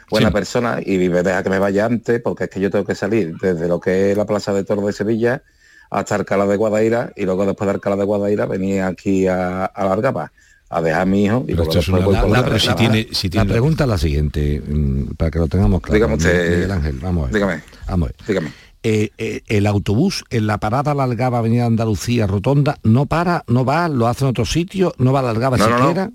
[0.10, 0.34] buena Sí.
[0.34, 3.36] persona y me deja que me vaya antes porque es que yo tengo que salir
[3.40, 5.44] desde lo que es la Plaza de Toros de Sevilla
[5.92, 9.86] hasta Alcalá de Guadaira y luego después de Alcalá de Guadaira venir aquí a, a
[9.86, 10.32] Largaba
[10.72, 13.98] a dejar a mi hijo y luego después voy por la, la pregunta es la
[13.98, 15.94] siguiente, mm, para que lo tengamos claro.
[15.96, 16.56] Dígame usted.
[16.56, 17.34] Miguel Ángel, vamos a ver.
[17.34, 17.64] Dígame.
[17.88, 18.28] Vamos a ver.
[18.28, 18.52] Dígame.
[18.82, 23.90] Eh, eh, el autobús en la parada Largaba Avenida Andalucía Rotonda no para, no va,
[23.90, 25.88] lo hace en otro sitio, no va a Largaba No, no, no.
[25.88, 26.12] siquiera.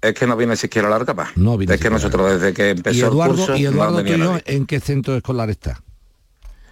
[0.00, 1.28] Es que no viene siquiera a Largaba.
[1.36, 4.38] No viene es que nosotros desde que Y empezó Eduardo, el curso y Eduardo tuyo.
[4.46, 5.82] ¿en qué centro escolar está?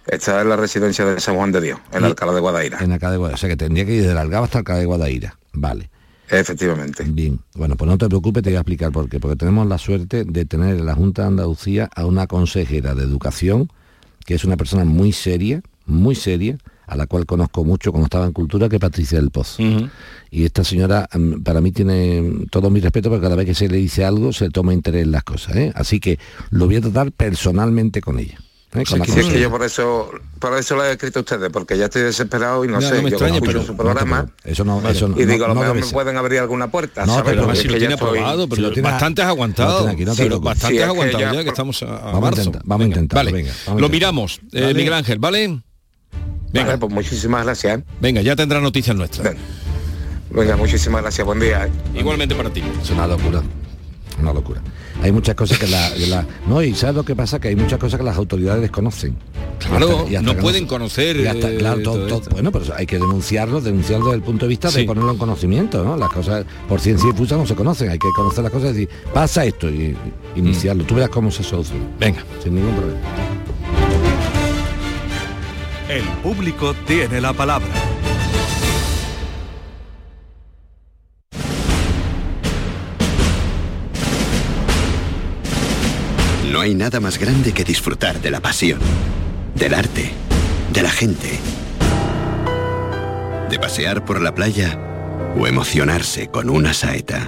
[0.07, 2.79] Esta es la residencia de San Juan de Dios, en Alcalá de Guadaira.
[2.81, 3.35] En Alcalá de Guadaira.
[3.35, 5.37] O sea que tendría que ir de Largaba hasta Alcalá de Guadaira.
[5.53, 5.91] Vale.
[6.31, 7.03] Efectivamente.
[7.07, 9.19] Bien, bueno, pues no te preocupes, te voy a explicar por qué.
[9.19, 13.03] Porque tenemos la suerte de tener en la Junta de Andalucía a una consejera de
[13.03, 13.71] educación,
[14.29, 18.27] que es una persona muy seria, muy seria, a la cual conozco mucho cuando estaba
[18.27, 19.63] en cultura, que Patricia del Pozo.
[20.29, 23.67] Y esta señora mm, para mí tiene todo mi respeto porque cada vez que se
[23.67, 25.55] le dice algo se toma interés en las cosas.
[25.55, 25.71] ¿eh?
[25.73, 26.19] Así que
[26.51, 28.39] lo voy a tratar personalmente con ella.
[28.73, 28.83] ¿Eh?
[28.85, 31.85] Sí, es que yo por eso, por eso lo he escrito a ustedes, porque ya
[31.85, 34.51] estoy desesperado y no, sé, no me yo extraña, pero su no programa preocupes.
[34.51, 37.05] Eso no- eso no- y digo, a lo no mejor me pueden abrir alguna puerta,
[37.05, 37.23] No.
[37.23, 39.87] Porque si lo tiene ya estoy- aprobado, pero Si lo tiene- bastante has lo aguantado.
[39.87, 42.19] aquí, no Sí, bastante Sí, has aguantado ya- ya, que estamos a, a Vamos a
[42.21, 42.39] marzo.
[42.41, 43.91] intentar, vamos a Vale, venga, vamos a lo intentar.
[43.91, 44.39] miramos.
[44.53, 44.73] Eh.
[44.75, 45.47] Miguel Ángel, ¿vale?
[46.51, 46.65] Venga.
[46.67, 47.81] Vale, pues muchísimas gracias.
[48.01, 49.35] Venga, ya tendrá noticias nuestras.
[50.31, 51.65] Venga, muchísimas gracias, buen día.
[51.65, 51.99] ¿eh?
[51.99, 52.61] Igualmente para ti.
[52.81, 53.41] Es una locura.
[54.21, 54.61] Una locura.
[55.01, 57.39] Hay muchas cosas que la, que la- No, y ¿sabes lo que pasa?
[57.39, 59.15] Que hay muchas cosas que las autoridades desconocen.
[59.59, 62.51] Claro, Y hasta- y hasta no pueden conocer, y hasta- eh, claro, todo- todo bueno,
[62.51, 64.79] pero hay que denunciarlo, denunciarlo desde el punto de vista Sí.
[64.81, 65.95] de ponerlo en conocimiento, ¿no?
[65.97, 68.73] Las cosas por ciencia y fuerza no se conocen, hay que conocer las cosas y
[68.73, 69.95] decir, pasa esto y,
[70.35, 70.83] y iniciarlo.
[70.83, 71.81] Tú verás cómo se soluciona.
[71.83, 71.99] Mm.
[71.99, 72.23] Venga.
[72.43, 72.99] Sin ningún problema.
[75.89, 77.67] El público tiene la palabra.
[86.49, 88.79] No hay nada más grande que disfrutar de la pasión,
[89.53, 90.11] del arte,
[90.73, 91.29] de la gente,
[93.49, 94.79] de pasear por la playa
[95.37, 97.27] o emocionarse con una saeta.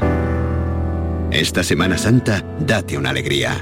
[1.31, 3.57] Esta Semana Santa, date una alegría.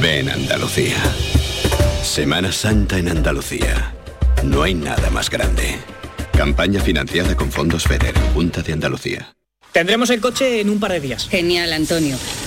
[0.00, 0.96] Ven Andalucía.
[2.02, 3.92] Semana Santa en Andalucía.
[4.44, 5.76] No hay nada más grande.
[6.32, 9.34] Campaña financiada con fondos FEDER, Junta de Andalucía.
[9.72, 11.28] Tendremos el coche en un par de días.
[11.28, 12.16] Genial, Antonio.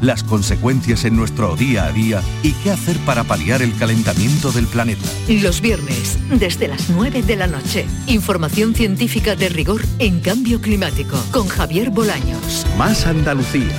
[0.00, 4.66] las consecuencias en nuestro día a día y qué hacer para paliar el calentamiento del
[4.66, 5.08] planeta.
[5.28, 7.86] Los viernes, desde las 9 de la noche.
[8.06, 12.66] Información científica de rigor en cambio climático con Javier Bolaños.
[12.76, 13.76] Más Andalucía.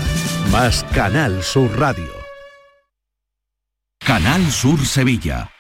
[0.52, 2.10] Más Canal Sur Radio.
[4.00, 5.52] Canal Sur Sevilla.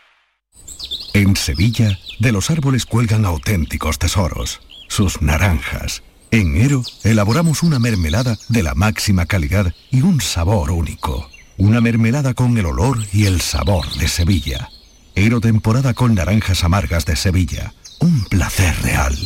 [1.14, 6.04] En Sevilla, de los árboles cuelgan auténticos tesoros, sus naranjas.
[6.32, 11.28] En Ero, elaboramos una mermelada de la máxima calidad y un sabor único.
[11.58, 14.70] Una mermelada con el olor y el sabor de Sevilla.
[15.16, 17.74] Ero temporada con naranjas amargas de Sevilla.
[18.00, 19.18] Un placer real.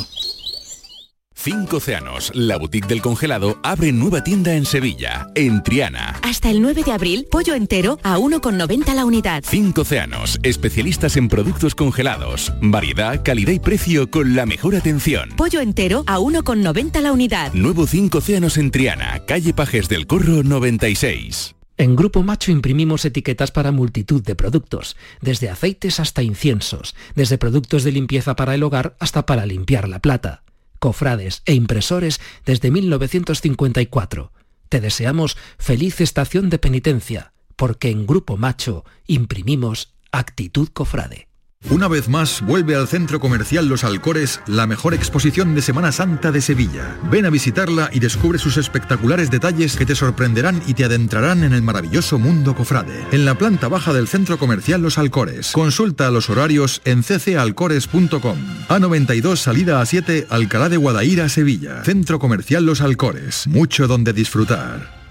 [1.43, 6.17] Cinco Océanos, la boutique del congelado, abre nueva tienda en Sevilla, en Triana.
[6.21, 9.43] Hasta el 9 de abril, pollo entero a 1,90 la unidad.
[9.45, 12.53] Cinco Océanos, especialistas en productos congelados.
[12.62, 15.32] Variedad, calidad y precio con la mejor atención.
[15.36, 17.51] Pollo entero a 1,90 la unidad.
[17.51, 21.56] Nuevo Cinco Océanos en Triana, calle Pajes del Corro 96.
[21.75, 27.84] En Grupo Macho imprimimos etiquetas para multitud de productos, desde aceites hasta inciensos, desde productos
[27.84, 30.42] de limpieza para el hogar hasta para limpiar la plata,
[30.83, 34.33] cofrades e impresores desde 1954.
[34.67, 41.29] Te deseamos feliz estación de penitencia, porque en Grupo Macho imprimimos actitud cofrade.
[41.69, 46.32] Una vez más vuelve al Centro Comercial Los Alcores la mejor exposición de Semana Santa
[46.32, 46.97] de Sevilla.
[47.10, 51.54] Ven a visitarla y descubre sus espectaculares detalles que te sorprenderán y te adentrarán en
[51.54, 53.06] el maravilloso mundo cofrade.
[53.12, 55.52] En la planta baja del Centro Comercial Los Alcores.
[55.54, 58.38] Consulta los horarios en ccalcores.com.
[58.67, 61.84] A92 salida a 7 Alcalá de Guadaira, Sevilla.
[61.86, 63.47] Centro Comercial Los Alcores.
[63.47, 65.02] Mucho donde disfrutar.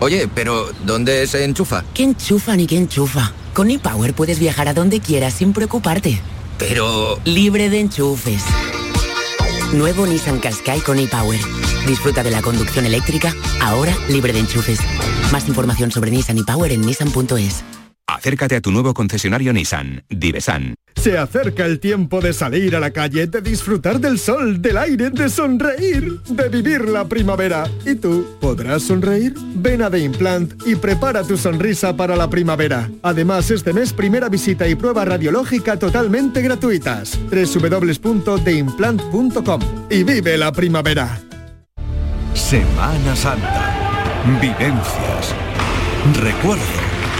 [0.00, 1.84] Oye, pero ¿dónde se enchufa?
[1.94, 3.32] ¿Qué enchufa ni qué enchufa?
[3.54, 6.20] Con ePower puedes viajar a donde quieras sin preocuparte.
[6.58, 7.20] Pero...
[7.24, 8.42] Libre de enchufes.
[9.72, 11.38] Nuevo Nissan Qashqai con ePower.
[11.86, 14.80] Disfruta de la conducción eléctrica, ahora libre de enchufes.
[15.30, 17.62] Más información sobre Nissan y Power en nissan.es.
[18.06, 20.74] Acércate a tu nuevo concesionario Nissan, Divesan.
[20.94, 25.10] Se acerca el tiempo de salir a la calle, de disfrutar del sol, del aire,
[25.10, 27.64] de sonreír, de vivir la primavera.
[27.84, 29.34] ¿Y tú podrás sonreír?
[29.56, 32.88] Ven a The Implant y prepara tu sonrisa para la primavera.
[33.02, 37.18] Además, este mes primera visita y prueba radiológica totalmente gratuitas.
[37.30, 41.20] www.theimplant.com y vive la primavera.
[42.34, 44.20] Semana Santa.
[44.40, 45.34] Vivencias.
[46.22, 46.83] Recuerdo.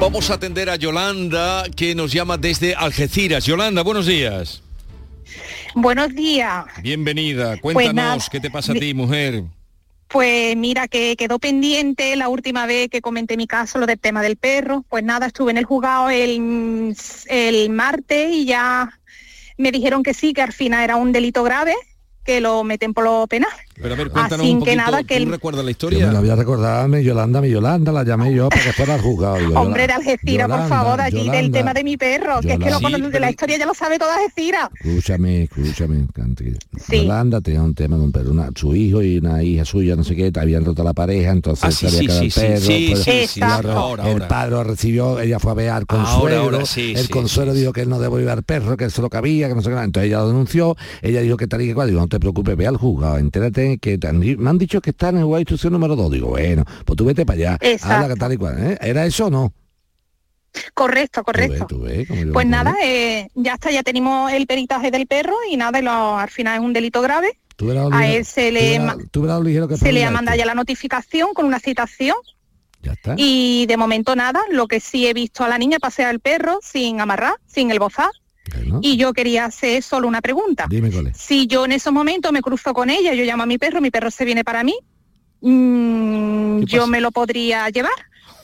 [0.00, 3.44] Vamos a atender a Yolanda, que nos llama desde Algeciras.
[3.44, 4.62] Yolanda, buenos días.
[5.74, 6.64] Buenos días.
[6.82, 7.58] Bienvenida.
[7.60, 9.44] Pues Cuéntanos qué te pasa a ti, mujer.
[10.08, 14.22] Pues mira, que quedó pendiente la última vez que comenté mi caso, lo del tema
[14.22, 14.86] del perro.
[14.88, 18.98] Pues nada, estuve en el juzgado el, el martes y ya
[19.58, 21.74] me dijeron que sí, que al final era un delito grave,
[22.24, 23.50] que lo meten por lo penal.
[23.82, 24.76] Pero a ver, cuéntanos Así un que poquito.
[24.76, 26.12] nada, que ¿Tú el- recuerdas la Yo me historia?
[26.12, 29.00] lo había recordado a mi Yolanda, mi Yolanda, la llamé yo para que fuera al
[29.00, 29.38] juzgado.
[29.38, 32.52] Digo, Hombre de Algeciras, por Yolanda, favor, allí del Yolanda, tema de mi perro, que
[32.52, 32.98] es que lo Yolanda.
[32.98, 34.68] conoce- de la historia ya lo sabe toda Algeciras.
[34.80, 36.52] Escúchame, escúchame, Canti.
[36.90, 40.04] Yolanda tenía un tema de un perro, una- su hijo y una hija suya, no
[40.04, 42.32] sé qué, habían roto la pareja, entonces Ah, sí, se había sí, quedado sí, el
[42.32, 42.60] sí, perro.
[42.60, 45.54] sí, pues, sí, sí, y la- ahora, ahora, el padre lo recibió, ella fue a
[45.54, 48.42] ver al Ahora, consuelo, ahora, sí, el sí, consuelo dijo que él no devolvía al
[48.42, 51.36] perro, que eso lo cabía, que no sé qué, entonces ella lo denunció, ella dijo
[51.36, 53.98] que tal y que cual, digo, no te preocupes, ve al juzgado, entérate que
[54.38, 56.96] me han dicho que está en el juzgado de instrucción número 2, digo, bueno, pues
[56.96, 58.78] tú vete para allá, habla que tal y cual, ¿eh?
[58.80, 59.52] ¿Era eso o no?
[60.74, 61.66] Correcto, Tú ves, correcto.
[61.68, 65.80] tú ves, Pues nada, eh, ya está, ya tenemos el peritaje del perro y nada,
[65.80, 67.38] lo- al final es un delito grave.
[67.56, 70.54] Tú A ligero- él se le, verás- verás que se le ha mandado ya la
[70.54, 72.16] notificación con una citación
[72.82, 73.14] Ya está.
[73.16, 76.58] y de momento nada, lo que sí he visto a la niña pasear el perro
[76.62, 78.10] sin amarrar, sin el bozar.
[78.80, 80.66] Y yo quería hacer solo una pregunta.
[80.68, 81.16] Dime cuál es.
[81.16, 83.90] Si yo en esos momentos me cruzo con ella, yo llamo a mi perro, mi
[83.90, 84.74] perro se viene para mí,
[85.40, 87.92] mm, yo me lo podría llevar.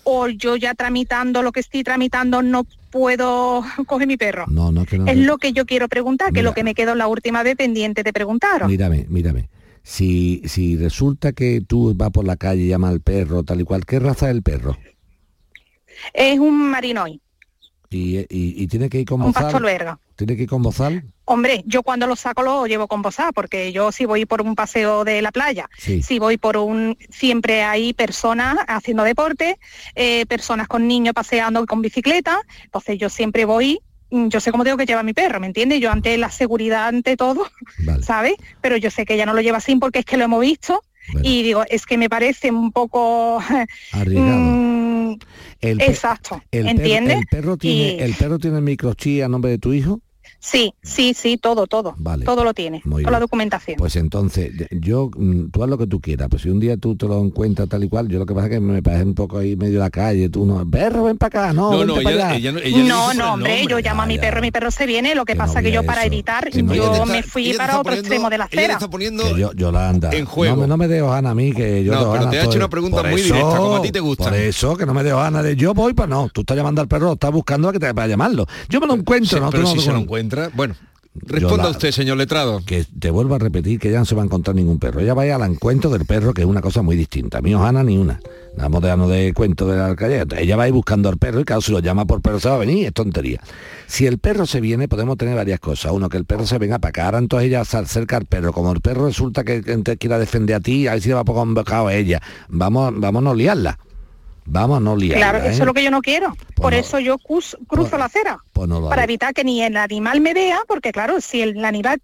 [0.08, 4.46] O yo ya tramitando lo que estoy tramitando no puedo coger mi perro.
[4.48, 5.06] No, no, que no.
[5.06, 7.56] Es lo que yo quiero preguntar, que es lo que me quedó la última vez
[7.56, 8.68] pendiente de preguntaros.
[8.68, 9.48] Mírame, mírame.
[9.82, 13.64] Si, si resulta que tú vas por la calle y llamas al perro, tal y
[13.64, 14.76] cual, ¿qué raza es el perro?
[16.12, 17.20] Es un marinoy,
[17.90, 19.62] Y, y- y tiene que ir con un pastor bozal.
[19.78, 19.98] belga.
[20.16, 21.04] Tiene que ir con bozal.
[21.24, 24.54] Hombre, yo cuando lo saco lo llevo con bozal, porque yo si voy por un
[24.54, 26.02] paseo de la playa, Sí.
[26.02, 26.96] si voy por un...
[27.10, 29.58] Siempre hay personas haciendo deporte,
[29.94, 34.62] eh, personas con niños paseando con bicicleta, entonces yo siempre voy, mm, yo sé cómo
[34.64, 35.80] tengo que llevar mi perro, ¿me entiendes?
[35.80, 37.46] Yo ante la seguridad, ante todo,
[38.02, 38.34] ¿sabes?
[38.60, 40.82] Pero yo sé que ella no lo lleva así porque es que lo hemos visto
[41.22, 43.38] y digo, es que me parece un poco...
[43.92, 44.40] Arriesgado.
[44.40, 45.18] mm,
[45.60, 47.18] El exacto, El perro- ¿entiendes?
[47.18, 50.00] el perro tiene, Y- el perro tiene el microchip a nombre de tu hijo.
[50.38, 51.94] Sí, sí, sí, todo, todo.
[51.98, 52.24] Vale.
[52.24, 53.24] Todo lo tiene, Muy toda la bien.
[53.24, 53.76] documentación.
[53.78, 56.94] Pues entonces, yo, mm, tú haz lo que tú quieras, pues si un día tú
[56.96, 59.14] te lo encuentras tal y cual, yo lo que pasa es que me parece un
[59.14, 62.00] poco ahí medio de la calle, tú no, perro, ven para acá, no, No, no,
[62.00, 62.36] ella- allá.
[62.36, 65.14] ella no- ella no, no, hombre, yo llamo a mi perro, mi perro se viene,
[65.14, 68.00] lo que pasa que yo para evitar, no, yo está- me fui para otro poniendo-
[68.08, 68.74] extremo de la acera.
[68.74, 70.54] está poniendo Que yo, Yolanda, en juego.
[70.56, 72.56] No, me- no me dejo Ana a mí, que yo No, pero te ha hecho
[72.58, 74.28] una pregunta muy eso- directa, como a ti te gustan.
[74.28, 76.28] Por eso, que no me dejo Ana de yo voy para no.
[76.32, 78.46] Tú estás llamando al perro, estás buscando a que te para llamarlo.
[78.68, 80.74] Yo me lo encuentro, no, no si lo se lo con- encuentra, bueno,
[81.24, 82.60] Responda la- usted, señor letrado.
[82.66, 85.00] Que te vuelvo a repetir que ella no se va a encontrar ningún perro.
[85.00, 87.38] Ella vaya al encuentro del perro, que es una cosa muy distinta.
[87.38, 88.20] A mí Ojana ni una.
[88.54, 90.24] Nada moderno de cuento de la calle.
[90.36, 92.50] Ella va a ir buscando al perro y claro, si lo llama por perro se
[92.50, 93.40] va a venir, es tontería.
[93.86, 95.92] Si el perro se viene, podemos tener varias cosas.
[95.92, 97.06] Uno, que el perro se venga para acá.
[97.06, 98.52] Ahora entonces ella se acerca al perro.
[98.52, 101.20] Como el perro resulta que que te quiera defender a ti, ahí sí le va
[101.22, 102.20] a poner un bocado a ella.
[102.50, 103.78] Vamos, vamos a liarla.
[104.46, 105.16] Vamos no liarla.
[105.30, 105.60] Claro, eso ¿eh?
[105.60, 106.36] es lo que yo no quiero.
[106.54, 107.58] Por no- eso yo cruzo
[107.98, 108.38] la acera.
[108.52, 112.00] Pues no para evitar que ni el animal me vea, porque claro, si el animal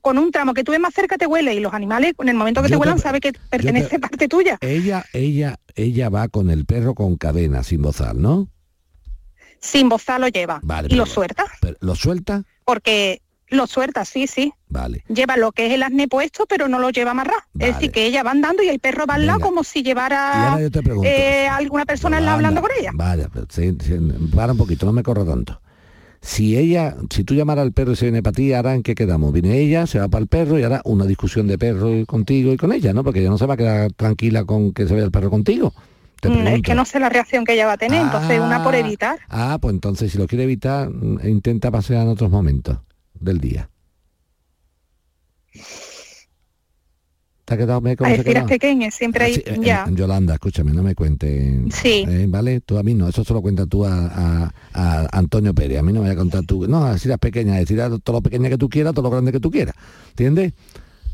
[0.00, 2.34] con un tramo que tú ves más cerca te huele y los animales en el
[2.36, 4.58] momento que Yo te huelan sabe que pertenece parte tuya.
[4.60, 8.48] Ella, ella, ella va con el perro con cadena, sin bozal, ¿no?
[9.60, 12.42] Sin bozal lo lleva Vale, y pero- lo suelta, Pero, ¿Lo suelta?
[12.66, 13.22] porque
[13.54, 14.52] lo suelta, sí, sí.
[14.68, 15.04] Vale.
[15.08, 17.40] Lleva lo que es el arnés puesto, pero no lo lleva amarrado.
[17.58, 20.50] Es decir, que ella va andando y el perro va al lado como si llevara
[20.50, 22.90] ahora yo te pregunto, eh, alguna persona al lado hablando con ella.
[22.94, 23.94] Vaya, pero sí, sí,
[24.34, 25.60] para un poquito, no me corra tanto.
[26.20, 28.94] Si ella, si tú llamaras al perro y se viene para ti, ahora en qué
[28.94, 29.32] quedamos.
[29.32, 32.56] Viene ella, se va para el perro y hará una discusión de perro contigo y
[32.56, 33.04] con ella, ¿no?
[33.04, 35.74] Porque ella no se va a quedar tranquila con que se vea el perro contigo.
[36.22, 38.74] Mm, Es que no sé la reacción que ella va a tener, entonces una por
[38.74, 39.18] evitar.
[39.28, 40.90] Ah, pues entonces si lo quiere evitar,
[41.22, 42.78] intenta pasear en otros momentos
[43.18, 43.68] del día.
[47.44, 48.48] ¿Te ha quedado me cómo A se ha decir quedado?
[48.48, 49.86] pequeñas, siempre hay, Sí, eh, ya.
[49.90, 51.60] Yolanda, escúchame, no me cuente.
[51.70, 52.04] Sí.
[52.08, 52.60] eh, ¿Vale?
[52.62, 55.78] Tú a mí no, eso se lo cuenta tú a, a- a Antonio Pérez.
[55.78, 56.66] A mí no me voy a contar tú.
[56.66, 59.40] No, así las pequeñas, decir todo lo pequeña que tú quieras, todo lo grande que
[59.40, 59.74] tú quieras.
[60.10, 60.54] ¿Entiendes?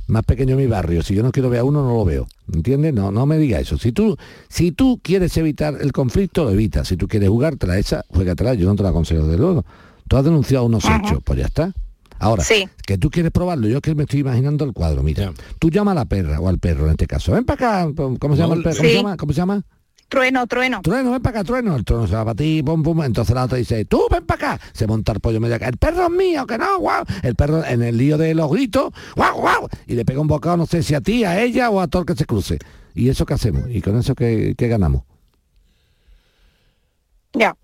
[0.07, 1.03] Más pequeño mi barrio.
[1.03, 2.29] Si yo no quiero ver a uno, no lo veo.
[2.53, 2.95] ¿Entiendes?
[2.95, 3.77] No, no me diga eso.
[3.77, 4.17] Si tú,
[4.49, 6.87] si tú quieres evitar el conflicto, lo evitas.
[6.87, 8.55] Si tú quieres jugártela esa, juégatela.
[8.55, 9.65] Yo no te la aconsejo de luego.
[10.07, 11.01] Tú has denunciado unos Ajá.
[11.05, 11.73] hechos, pues ya está.
[12.21, 12.69] Ahora, Sí.
[12.87, 15.33] que tú quieres probarlo, yo es que me estoy imaginando el cuadro, mira.
[15.59, 17.33] Tú llama a la perra o al perro en este caso.
[17.33, 18.77] Ven para acá, ¿cómo se llama el perro?
[18.77, 18.91] ¿Cómo Sí.
[18.91, 19.17] se llama?
[19.17, 19.63] ¿Cómo se llama?
[20.09, 20.81] Trueno, trueno.
[20.83, 21.77] Trueno, ven para acá, trueno.
[21.77, 23.03] El trueno se va para ti, pum, pum.
[23.05, 24.65] Entonces la otra dice, tú ven para acá.
[24.73, 25.69] Se monta el pollo medio acá.
[25.69, 27.05] El perro es mío, que no, guau.
[27.23, 29.69] El perro en el lío de los gritos, guau, guau.
[29.87, 32.03] Y le pega un bocado, no sé si a ti, a ella o a todo
[32.03, 32.59] el que se cruce.
[32.95, 33.71] ¿Y eso qué hacemos?
[33.71, 35.03] ¿Y con eso qué, qué ganamos?
[37.33, 37.55] Ya,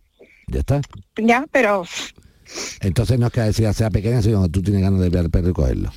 [0.47, 0.81] Ya está.
[1.17, 1.83] ya, pero
[2.81, 5.31] Entonces no es que la sea pequeña, sino que tú tienes ganas de ver al
[5.31, 5.93] perro y cogerlo.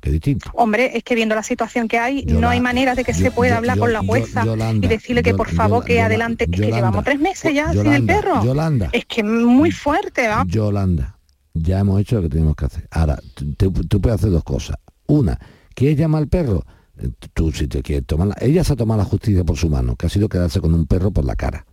[0.00, 0.50] Que distinto.
[0.54, 3.54] hombre, es que viendo la situación que hay, no hay manera de que se pueda
[3.54, 6.44] yo- hablar yo- con la jueza Yolanda, y decirle que por favor que adelante.
[6.44, 8.44] Es que llevamos tres meses ya sin el perro.
[8.44, 8.90] Yolanda.
[8.92, 10.44] Es que muy fuerte, ¿va?
[10.46, 11.18] Yolanda,
[11.52, 12.86] ya hemos hecho lo que tenemos que hacer.
[12.92, 13.18] Ahora,
[13.56, 14.76] tú, puedes hacer dos cosas.
[15.08, 15.36] Una,
[15.74, 16.64] ¿quieres llamar al perro?
[17.00, 19.68] Eh, Tú si te quieres tomar la- Ella se ha tomado la justicia por su
[19.68, 21.66] mano, que ha sido quedarse con un perro por la cara.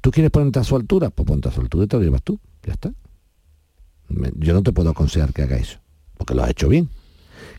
[0.00, 1.10] ¿Tú quieres ponerte a su altura?
[1.10, 2.38] Pues ponte a su altura y te lo llevas tú.
[2.64, 2.92] Ya está.
[4.08, 5.78] Yo no te puedo aconsejar que haga eso,
[6.16, 6.88] porque lo has hecho bien.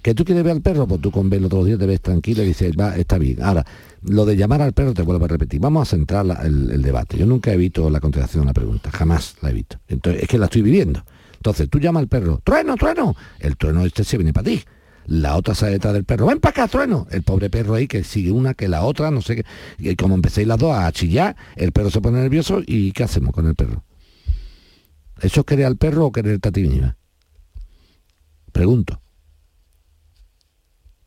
[0.02, 0.88] ¿Que tú quieres ver al perro?
[0.88, 3.42] Pues tú con verlo todos los días te ves tranquilo y dices, va, está bien.
[3.42, 3.66] Ahora,
[4.04, 5.60] lo de llamar al perro te vuelvo a repetir.
[5.60, 7.18] Vamos a centrar el debate.
[7.18, 9.78] Yo nunca evito la contestación a la pregunta, jamás la evito.
[9.88, 11.04] Entonces, es que la estoy viviendo.
[11.38, 13.16] Entonces, tú llamas al perro, trueno, trueno.
[13.40, 14.64] El trueno este se viene para ti.
[15.08, 17.08] La otra sale detrás del perro, ven para acá, trueno.
[17.12, 19.46] El pobre perro ahí que sigue una que la otra, no sé qué.
[19.78, 23.34] Y como empecéis las dos a chillar, el perro se pone nervioso y ¿qué hacemos
[23.34, 23.84] con el perro?
[25.22, 26.98] ¿Eso es querer al perro o quererte a ti misma?
[28.52, 29.02] Pregunto.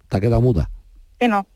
[0.08, 0.70] ¿Te ha quedado muda?
[1.18, 1.46] Que no.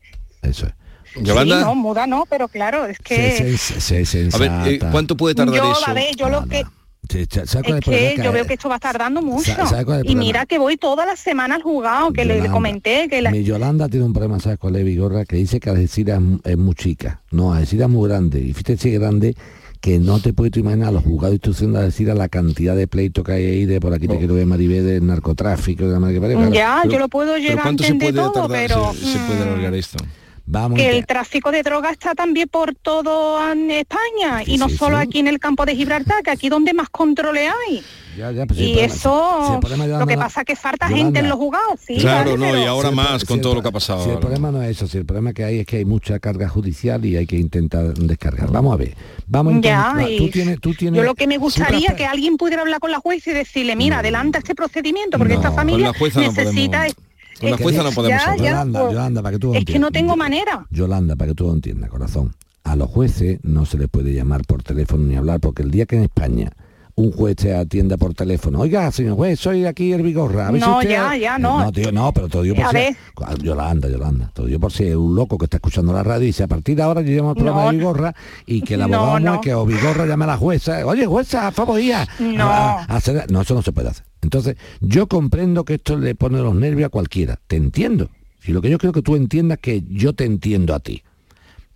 [0.41, 0.73] Eso es.
[1.13, 3.55] Sí, no, muda no, pero claro, es que...
[3.57, 4.79] Se- se- A ver, eh.
[4.91, 5.85] ¿cuánto puede tardar yo, eso?
[5.87, 6.63] a ver, yo lo que...
[7.07, 9.53] Sí, sa- ¿sabes cuál Es que yo veo que esto va a estar dando mucho.
[9.53, 12.23] Sa- ¿sabe cuál es el Y mira que voy toda la semana al juzgado, que
[12.25, 13.29] le, le Yolanda, comenté que la...
[13.29, 15.25] Mi Yolanda tiene un problema, ¿sabes cuál es, Vigorra?
[15.25, 17.21] Que dice que Algeciras es muy chica.
[17.29, 18.39] No, Algeciras es muy grande.
[18.39, 19.35] Y fíjate si es grande
[19.83, 23.21] que no te puedes imaginar los juzgados de instrucción de Algeciras la cantidad de pleitos
[23.25, 26.13] que hay ahí de por aquí te quiero ver Maribé del narcotráfico, de la madre
[26.13, 26.53] que claro.
[26.53, 28.93] Ya, Pero- yo lo puedo llegar a entender todo, pero...
[28.93, 29.97] se, se puede alargar esto?
[30.45, 34.75] Vamos, que el tráfico de drogas está también por todo en España y no sí,
[34.77, 35.03] solo sí.
[35.07, 37.81] aquí en el campo de Gibraltar, que aquí donde más controles hay.
[38.17, 41.29] ya, ya, pues y eso, problema, lo que pasa es que falta Yolanda, gente en
[41.29, 41.95] los juzgados, sí.
[41.97, 44.03] Claro, no, y ahora más con todo lo que ha pasado.
[44.03, 46.19] Si el problema no es eso, si el problema que hay es que hay mucha
[46.19, 48.51] carga judicial y hay que intentar descargar.
[48.51, 48.95] Vamos a ver.
[49.27, 51.95] Vamos entonces- Ya, va, y tú tienes, tú tienes, yo lo que me gustaría tras-
[51.97, 55.53] que alguien pudiera hablar con la jueza y decirle, mira, adelanta este procedimiento, porque esta
[55.53, 56.79] familia con la jueza no necesita...
[56.79, 56.95] podemos-
[57.39, 58.37] con la jueza no podemos ya, hablar.
[58.45, 60.67] ya, Yolanda, pues, Yolanda, para que tú lo es que no tengo manera.
[60.69, 62.33] Yolanda, para que tú lo entiendas, corazón.
[62.63, 65.85] A los jueces no se les puede llamar por teléfono ni hablar, porque el día
[65.85, 66.51] que en España
[66.95, 70.51] un juez te atienda por teléfono, oiga, señor juez, soy aquí el Vigorra.
[70.51, 71.59] No, usted- ya, ya, no.
[71.63, 72.75] No, tío, no, pero todo yo por A si...
[72.75, 72.95] ver.
[73.41, 76.27] Yolanda, Yolanda, todo yo por si es un loco que está escuchando la radio y
[76.27, 78.15] dice, a partir de ahora yo llamo al programa No, de Vigorra
[78.45, 79.31] y que el no, abogado no.
[79.33, 82.45] mueque o Vigorra llame a la jueza, oye, jueza, a favor, hija, No.
[82.47, 84.05] a- a hacer- no, eso no se puede hacer.
[84.21, 88.09] Entonces, yo comprendo que esto le pone los nervios a cualquiera, te entiendo.
[88.45, 91.01] Y lo que yo creo que tú entiendas que yo te entiendo a ti.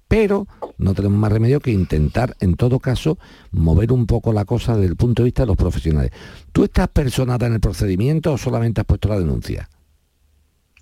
[0.07, 0.47] Pero
[0.77, 3.17] no tenemos más remedio que intentar, en todo caso,
[3.51, 6.11] mover un poco la cosa desde el punto de vista de los profesionales.
[6.51, 9.69] ¿Tú estás personada en el procedimiento o solamente has puesto la denuncia?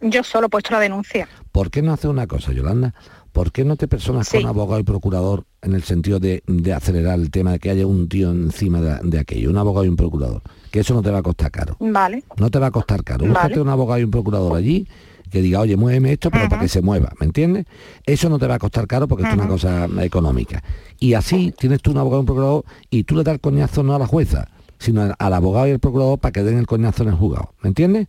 [0.01, 1.27] Yo solo he puesto la denuncia.
[1.51, 2.93] ¿Por qué no hace una cosa, Yolanda?
[3.31, 6.41] ¿Por qué no te personas con abogado y procurador en el sentido de,
[6.73, 9.97] acelerar el tema de que haya un tío encima de, aquello, un abogado y un
[9.97, 10.41] procurador?
[10.71, 11.75] Que eso no te va a costar caro.
[11.79, 12.23] Vale.
[12.37, 13.25] No te va a costar caro.
[13.25, 14.87] Búscate un abogado y un procurador allí
[15.35, 17.65] que diga, oye, muéveme esto, pero para que se mueva, ¿me entiendes?
[18.05, 20.63] Eso no te va a costar caro porque es una cosa económica.
[20.97, 23.83] Y así tienes tú un abogado y un procurador y tú le das el coñazo
[23.83, 24.47] no a la jueza,
[24.79, 27.67] sino al abogado y al procurador para que den el coñazo en el juzgado, ¿me
[27.67, 28.07] entiendes?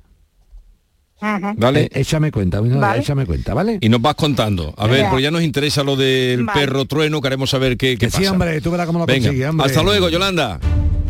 [1.20, 1.80] Vale.
[1.80, 2.60] Eh, échame cuenta,
[2.96, 3.78] échame cuenta, ¿vale?
[3.80, 4.72] Y nos vas contando.
[4.76, 8.18] A ver, pues ya nos interesa lo del perro trueno, queremos saber qué, qué pasa.
[8.18, 9.66] Sí, hombre, tú verás cómo lo Venga, hombre.
[9.66, 10.60] Hasta luego, Yolanda.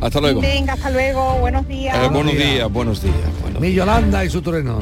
[0.00, 0.40] Hasta luego.
[0.40, 1.40] Venga, hasta luego.
[1.40, 1.94] Buenos días.
[1.94, 3.14] Eh, buenos días, buenos días.
[3.60, 4.80] Mi Yolanda y su trueno.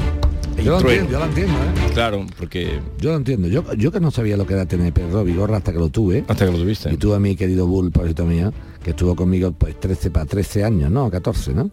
[0.65, 1.91] Yo lo, entiendo, yo lo entiendo, ¿eh?
[1.93, 2.81] Claro, porque...
[2.99, 3.49] Yo lo entiendo.
[3.49, 6.25] Yo, yo que no sabía lo que era tener perro vigorra hasta que lo tuve.
[6.27, 6.91] Hasta que lo tuviste.
[6.91, 8.51] Y tuve a mi querido Bull, pobrecito mío,
[8.83, 11.11] que estuvo conmigo pues 13 para 13 años, ¿no?
[11.11, 11.71] 14, ¿no?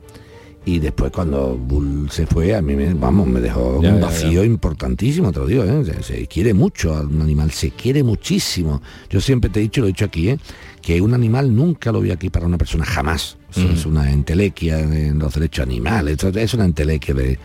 [0.63, 5.31] y después cuando Bull se fue a mí me, vamos me dejó un vacío importantísimo
[5.31, 5.83] te lo digo ¿eh?
[6.01, 8.79] se, quiere mucho a un animal se quiere muchísimo
[9.09, 10.37] yo siempre te he dicho lo he dicho aquí ¿eh?
[10.81, 15.17] que un animal nunca lo voy aquí para una persona jamás es una entelequia en
[15.17, 17.39] los derechos animales es una entelequia de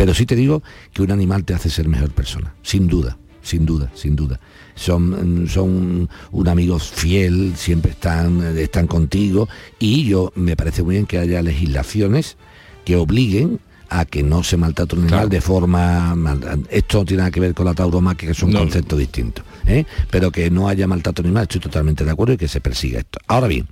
[0.00, 0.62] pero sí te digo
[0.94, 4.40] que un animal te hace ser mejor persona sin duda sin duda sin duda
[4.74, 9.46] son, son un amigo fiel, siempre están, están contigo
[9.78, 12.38] y yo me parece muy bien que haya legislaciones
[12.86, 16.16] que obliguen a que no se maltrate un animal de forma...
[16.70, 19.42] Esto no tiene nada que ver con la tauromaquia, que es un concepto distinto.
[19.66, 19.84] ¿eh?
[20.10, 23.18] Pero que no haya maltrato animal, estoy totalmente de acuerdo y que se persiga esto.
[23.26, 23.66] Ahora bien,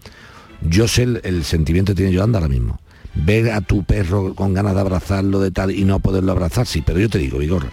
[0.61, 2.81] yo sé el, sentimiento que tiene Yolanda ahora mismo.
[3.15, 6.83] Ver a tu perro con ganas de abrazarlo de tal y no poderlo abrazar, sí,
[6.85, 7.67] pero yo te digo, Vigor,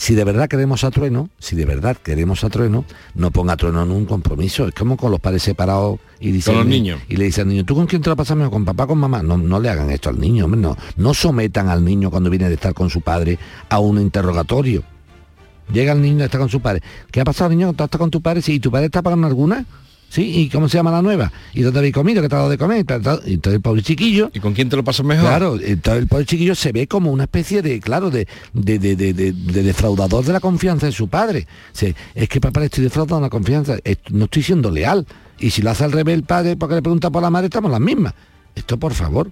[0.00, 3.56] si de verdad queremos a Trueno, si de verdad queremos a Trueno, no ponga a
[3.58, 4.66] Trueno en un compromiso.
[4.66, 7.00] Es como con los padres separados y dicen, los niños.
[7.06, 8.50] Y le dicen al niño, ¿tú con quién te lo pasas mejor?
[8.50, 9.22] ¿Con papá con mamá?
[9.22, 12.54] No, no le hagan esto al niño, no, no sometan al niño cuando viene de
[12.54, 14.82] estar con su padre a un interrogatorio.
[15.70, 16.82] Llega el niño, está con su padre.
[17.10, 17.74] ¿Qué ha pasado, niño?
[17.74, 18.40] ¿Tú estás con tu padre?
[18.40, 19.66] Sí, ¿y tu padre está pagando alguna?
[20.10, 20.40] ¿Sí?
[20.40, 21.30] ¿Y cómo se llama la nueva?
[21.54, 22.20] ¿Y dónde habéis comido?
[22.20, 22.78] ¿Qué te ha dado de comer?
[22.78, 24.28] Y entonces el pobre chiquillo...
[24.34, 25.24] ¿Y con quién te lo pasas mejor?
[25.24, 28.82] Claro, entonces el pobre chiquillo se ve como una especie de, claro, de, de,
[29.62, 31.46] defraudador de la confianza de su padre.
[32.14, 33.76] es que papá le estoy defraudando la confianza,
[34.10, 35.06] no estoy siendo leal.
[35.38, 37.70] Y si lo hace al revés el padre porque le pregunta por la madre, estamos
[37.70, 38.12] las mismas.
[38.56, 39.30] Esto por favor,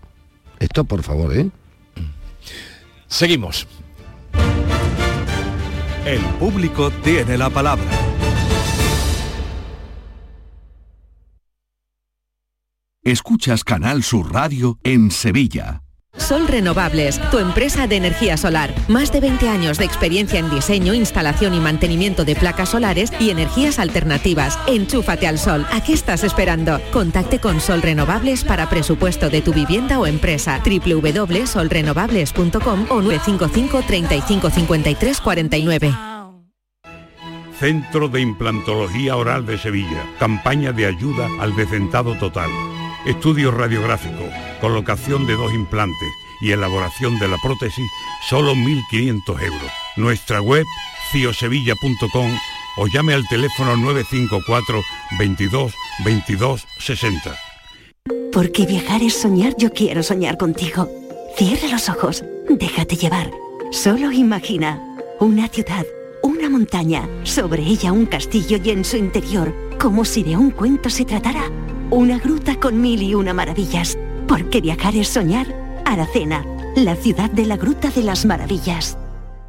[0.61, 1.51] esto por favor, ¿eh?
[3.09, 3.67] Seguimos.
[6.07, 7.85] El público tiene la palabra.
[13.05, 15.83] Escuchas Canal Sur Radio en Sevilla.
[16.17, 18.75] Sol Renovables, tu empresa de energía solar.
[18.89, 23.31] Más de 20 años de experiencia en diseño, instalación y mantenimiento de placas solares y
[23.31, 24.59] energías alternativas.
[24.67, 25.65] Enchúfate al sol.
[25.71, 26.81] ¿A qué estás esperando?
[26.93, 30.61] Contacte con Sol Renovables para presupuesto de tu vivienda o empresa.
[30.65, 35.95] www.solrenovables.com o 955 35 53 49.
[37.59, 40.05] Centro de Implantología Oral de Sevilla.
[40.19, 42.51] Campaña de ayuda al decentado total
[43.09, 44.23] Estudio radiográfico,
[44.61, 47.87] colocación de dos implantes y elaboración de la prótesis,
[48.29, 49.73] solo 1.500 euros.
[49.97, 50.67] Nuestra web,
[51.11, 52.31] ciosevilla.com
[52.77, 54.83] o llame al teléfono 954
[55.19, 55.73] 22
[56.05, 57.35] 22 60.
[58.31, 60.87] Porque viajar es soñar, yo quiero soñar contigo.
[61.35, 63.31] Cierra los ojos, déjate llevar.
[63.73, 64.83] Solo imagina
[65.19, 65.87] una ciudad,
[66.23, 70.91] una montaña, sobre ella un castillo y en su interior, como si de un cuento
[70.91, 71.51] se tratara
[71.91, 73.97] una gruta con mil y una maravillas.
[74.27, 75.47] Porque viajar es soñar.
[75.85, 76.45] Aracena,
[76.77, 78.99] la ciudad de la Gruta de las Maravillas.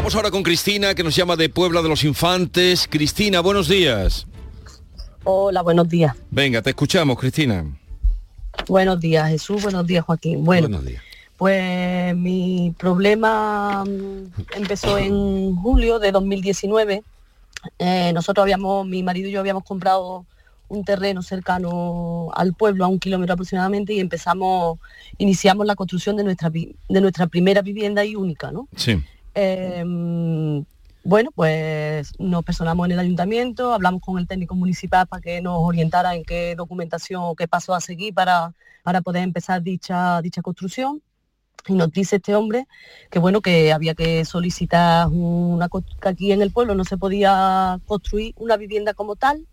[0.00, 2.88] Vamos ahora con Cristina, que nos llama de Puebla de los Infantes.
[2.88, 4.26] Cristina, buenos días.
[5.24, 6.16] Hola, buenos días.
[6.30, 7.66] Venga, te escuchamos, Cristina.
[8.66, 9.62] Buenos días, Jesús.
[9.62, 10.42] Buenos días, Joaquín.
[10.42, 11.02] Bueno, Buenos días.
[11.36, 17.02] pues mi problema mm, empezó en julio de 2019.
[17.78, 20.24] Eh, nosotros habíamos, mi marido y yo habíamos comprado
[20.68, 24.78] un terreno cercano al pueblo, a un kilómetro aproximadamente, y empezamos,
[25.18, 28.66] iniciamos la construcción de nuestra, de nuestra primera vivienda y única, ¿no?
[28.76, 28.98] Sí.
[29.42, 30.62] Eh,
[31.02, 35.56] bueno, pues nos personamos en el ayuntamiento, hablamos con el técnico municipal para que nos
[35.58, 40.42] orientara en qué documentación o qué paso a seguir para, para poder empezar dicha, dicha
[40.42, 41.02] construcción.
[41.66, 42.66] Y nos dice este hombre
[43.10, 47.80] que bueno, que había que solicitar una que aquí en el pueblo no se podía
[47.86, 49.46] construir una vivienda como tal,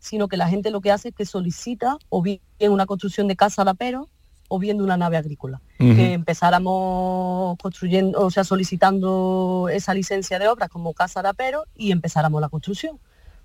[0.00, 3.36] sino que la gente lo que hace es que solicita o bien una construcción de
[3.36, 4.08] casa de apero
[4.48, 10.48] o bien de una nave agrícola que empezáramos construyendo, o sea, solicitando esa licencia de
[10.48, 12.98] obras como casa de apero y empezáramos la construcción,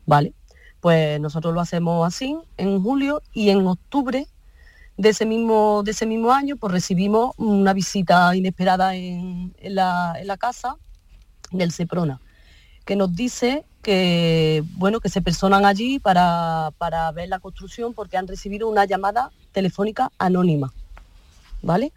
[0.07, 0.33] ¿vale?
[0.79, 4.27] Pues nosotros lo hacemos así en julio y en octubre
[4.97, 10.15] de ese mismo, de ese mismo año pues recibimos una visita inesperada en, en la,
[10.19, 10.77] en la casa
[11.51, 12.19] del Seprona,
[12.85, 18.17] que nos dice que bueno que se personan allí para, para ver la construcción porque
[18.17, 20.73] han recibido una llamada telefónica anónima.
[21.63, 21.91] ¿Vale?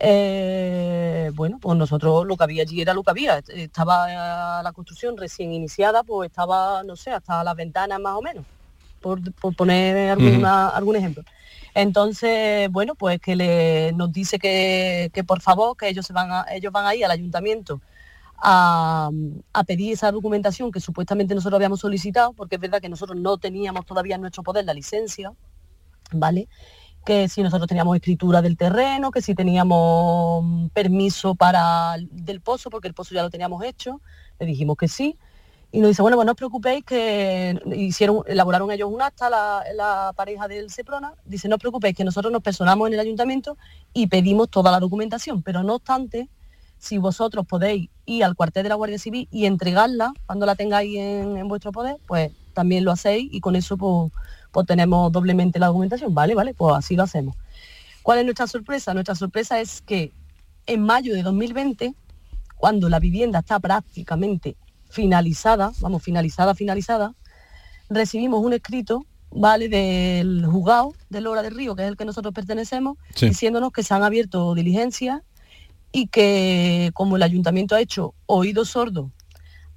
[0.00, 3.38] Eh, bueno, pues nosotros lo que había allí era lo que había.
[3.48, 8.22] Estaba eh, la construcción recién iniciada, pues estaba, no sé, hasta las ventanas más o
[8.22, 8.46] menos,
[9.00, 11.22] por, por poner alguna- algún ejemplo.
[11.74, 16.30] Entonces, bueno, pues que le, nos dice que, que por favor, que ellos, se van
[16.32, 17.80] a, ellos van al ayuntamiento
[18.36, 19.10] a,
[19.52, 23.38] a pedir esa documentación que supuestamente nosotros habíamos solicitado, porque es verdad que nosotros no
[23.38, 25.32] teníamos todavía en nuestro poder la licencia,
[26.12, 26.48] ¿vale?
[27.04, 32.88] Que si nosotros teníamos escritura del terreno, que si teníamos permiso para del pozo, porque
[32.88, 34.00] el pozo ya lo teníamos hecho,
[34.38, 35.18] le dijimos que sí.
[35.74, 39.64] Y nos dice, bueno, pues no os preocupéis que hicieron, elaboraron ellos un acta, la,
[39.74, 43.56] la pareja del Seprona, dice, no os preocupéis que nosotros nos personamos en el ayuntamiento
[43.94, 46.28] y pedimos toda la documentación, pero no obstante,
[46.78, 50.98] si vosotros podéis ir al cuartel de la Guardia Civil y entregarla cuando la tengáis
[50.98, 54.12] en, en vuestro poder, pues también lo hacéis y con eso pues,
[54.52, 56.14] pues tenemos doblemente la documentación.
[56.14, 57.34] Vale, vale, pues así lo hacemos.
[58.02, 58.94] ¿Cuál es nuestra sorpresa?
[58.94, 60.12] Nuestra sorpresa es que
[60.66, 61.94] en mayo de 2020,
[62.56, 64.56] cuando la vivienda está prácticamente
[64.90, 67.14] finalizada, vamos, finalizada, finalizada,
[67.88, 72.34] recibimos un escrito, ¿vale?, del juzgado de Lora del Río, que es el que nosotros
[72.34, 73.28] pertenecemos, Sí.
[73.28, 75.22] diciéndonos que se han abierto diligencias
[75.92, 79.10] y que como el ayuntamiento ha hecho oído sordo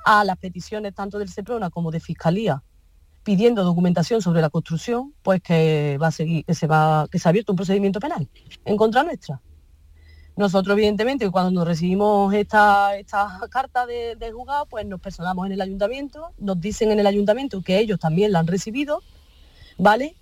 [0.06, 2.62] a las peticiones tanto del Seprona como de Fiscalía
[3.26, 7.28] pidiendo documentación sobre la construcción, pues que va a seguir, que se va, que se
[7.28, 8.30] ha abierto un procedimiento penal
[8.64, 9.42] en contra nuestra.
[10.38, 15.62] Nosotros, evidentemente, cuando recibimos esta, esta carta de- del juzgado, pues nos personamos en el
[15.62, 19.02] ayuntamiento, nos dicen en el ayuntamiento que ellos también la han recibido,
[19.78, 20.16] ¿vale?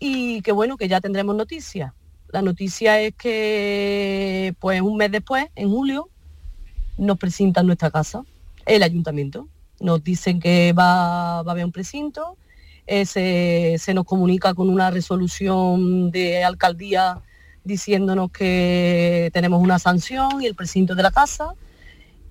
[0.00, 1.92] Y que bueno, que ya tendremos noticias.
[2.28, 6.08] La noticia es que, pues un mes después, en julio,
[6.98, 8.24] nos presentan nuestra casa,
[8.66, 9.46] el ayuntamiento.
[9.82, 12.36] Nos dicen que va, va a haber un precinto,
[12.86, 17.18] eh, se, se nos comunica con una resolución de alcaldía
[17.64, 21.54] diciéndonos que tenemos una sanción y el precinto de la casa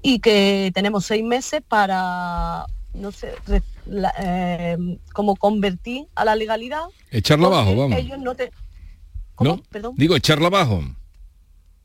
[0.02, 4.78] y que tenemos seis meses para, no sé, re- la- eh,
[5.14, 6.84] como convertir a la legalidad.
[7.12, 7.98] Echarla abajo, vamos.
[8.00, 8.52] Ellos no te...
[9.40, 9.62] ¿No?
[9.70, 9.94] Perdón.
[9.98, 10.82] Digo, echarla abajo.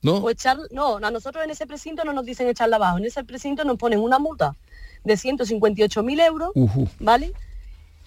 [0.03, 0.17] ¿No?
[0.19, 3.25] O echar, no, a nosotros en ese precinto no nos dicen echarla abajo, en ese
[3.25, 4.55] precinto nos ponen una multa
[5.07, 6.51] de 158.000 euros.
[6.99, 7.33] ¿vale?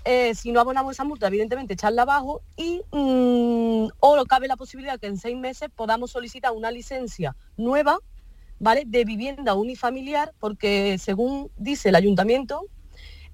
[0.04, 5.00] Eh, si no abonamos esa multa, evidentemente echarla abajo y mm, o cabe la posibilidad
[5.00, 8.00] que en seis meses podamos solicitar una licencia nueva,
[8.60, 8.84] ¿vale?
[8.86, 12.66] De vivienda unifamiliar, porque según dice el ayuntamiento,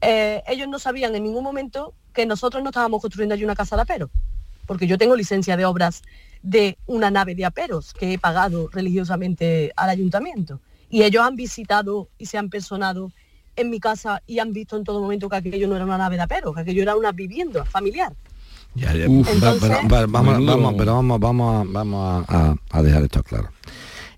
[0.02, 3.76] eh, ellos no sabían en ningún momento que nosotros no estábamos construyendo allí una casa
[3.76, 4.10] de apero,
[4.68, 6.04] porque yo tengo licencia de obras
[6.44, 10.62] de una nave de aperos que he pagado religiosamente al ayuntamiento.
[10.90, 13.12] Y ellos han visitado y se han personado
[13.56, 16.16] en mi casa y han visto en todo momento que aquello no era una nave
[16.16, 18.14] de aperos, que aquello era una vivienda familiar.
[18.76, 19.28] Ya, ya, Uf.
[19.28, 23.04] va- pero, Entonces- va- vamos, vamos, pero vamos, vamos, a, vamos a, a- a dejar
[23.04, 23.50] esto claro.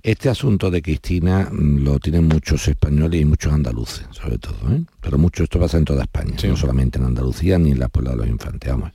[0.01, 4.81] Este asunto de Cristina mm, lo tienen muchos españoles y muchos andaluces, sobre todo, ¿eh?
[5.01, 8.11] pero mucho esto pasa en toda España, no solamente en Andalucía ni en la Puebla
[8.11, 8.69] de los Infantes.
[8.71, 8.91] Vamos.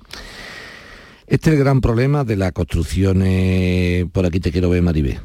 [1.26, 5.20] Este es el gran problema de las construcciones, por aquí te quiero ver Maribé.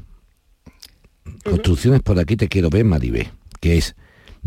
[1.44, 3.96] Construcciones por aquí te quiero ver Maribé, que es,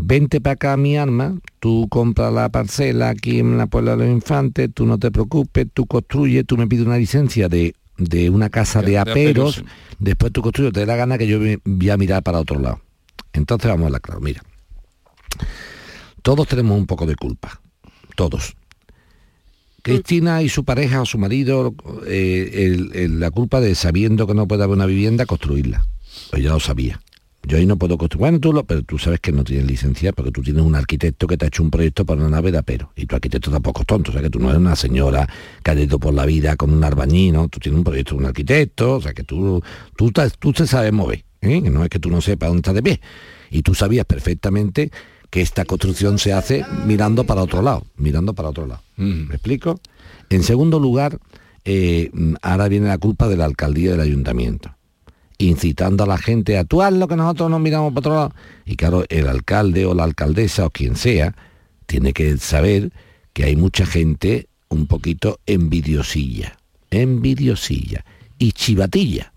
[0.01, 4.13] vente para acá mi arma, tú compras la parcela aquí en la Puebla de los
[4.13, 8.49] Infantes, tú no te preocupes, tú construyes, tú me pides una licencia de, de una
[8.49, 11.59] casa de, de aperos, aperos, después tú construyes, te da la gana que yo me-
[11.63, 12.81] voy a mirar para otro lado.
[13.33, 14.41] Entonces vamos a la claro, mira.
[16.21, 17.61] Todos tenemos un poco de culpa,
[18.15, 18.55] todos.
[19.81, 21.73] Cristina y su pareja o su marido,
[22.05, 25.85] eh, el- el- la culpa de sabiendo que no puede haber una vivienda, construirla.
[26.29, 27.01] Pues ya lo sabía.
[27.43, 28.19] Yo ahí no puedo construir.
[28.19, 31.25] Bueno, tú lo, pero tú sabes que no tienes licencia porque tú tienes un arquitecto
[31.25, 32.91] que te ha hecho un proyecto para una nave de apero.
[32.95, 34.11] Y tu arquitecto tampoco es tonto.
[34.11, 35.27] O sea que tú no eres una señora
[35.63, 37.47] que ha ido por la vida con un arbañí, ¿no?
[37.49, 38.95] Tú tienes un proyecto de un arquitecto.
[38.97, 39.61] O sea que tú,
[39.97, 41.23] tú, te- tú te sabes mover.
[41.41, 41.61] ¿eh?
[41.61, 43.01] No es que tú no sepas dónde estás de pie.
[43.49, 44.91] Y tú sabías perfectamente
[45.31, 47.85] que esta construcción se hace mirando para otro lado.
[47.97, 48.81] Mirando para otro lado.
[48.97, 49.79] ¿Me explico?
[50.29, 51.17] En segundo lugar,
[51.65, 52.11] eh,
[52.43, 54.75] ahora viene la culpa de la alcaldía del ayuntamiento
[55.47, 58.35] incitando a la gente a haz lo que nosotros nos miramos para otro lado.
[58.65, 61.35] Y claro, el alcalde o la alcaldesa o quien sea
[61.85, 62.91] tiene que saber
[63.33, 66.57] que hay mucha gente un poquito envidiosilla,
[66.89, 68.05] envidiosilla
[68.37, 69.33] y chivatilla,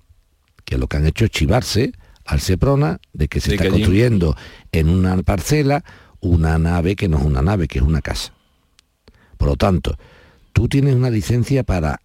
[0.65, 1.93] que lo que han hecho es chivarse
[2.25, 4.37] al Seprona de que se De está que allí- construyendo
[4.73, 5.85] en una parcela
[6.21, 8.33] una nave que no es una nave, que es una casa.
[9.37, 9.97] Por lo tanto,
[10.53, 12.01] tú tienes una licencia para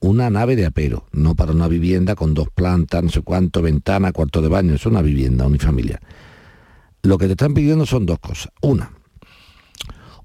[0.00, 4.12] una nave de apero, no para una vivienda con dos plantas, no sé cuánto, ventana,
[4.12, 6.00] cuarto de baño, es una vivienda unifamiliar.
[7.02, 8.52] Lo que te están pidiendo son dos cosas.
[8.60, 8.92] Una,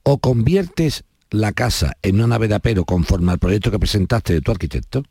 [0.04, 4.42] o conviertes la casa en una nave de apero conforme al proyecto que presentaste de
[4.42, 5.04] tu arquitecto,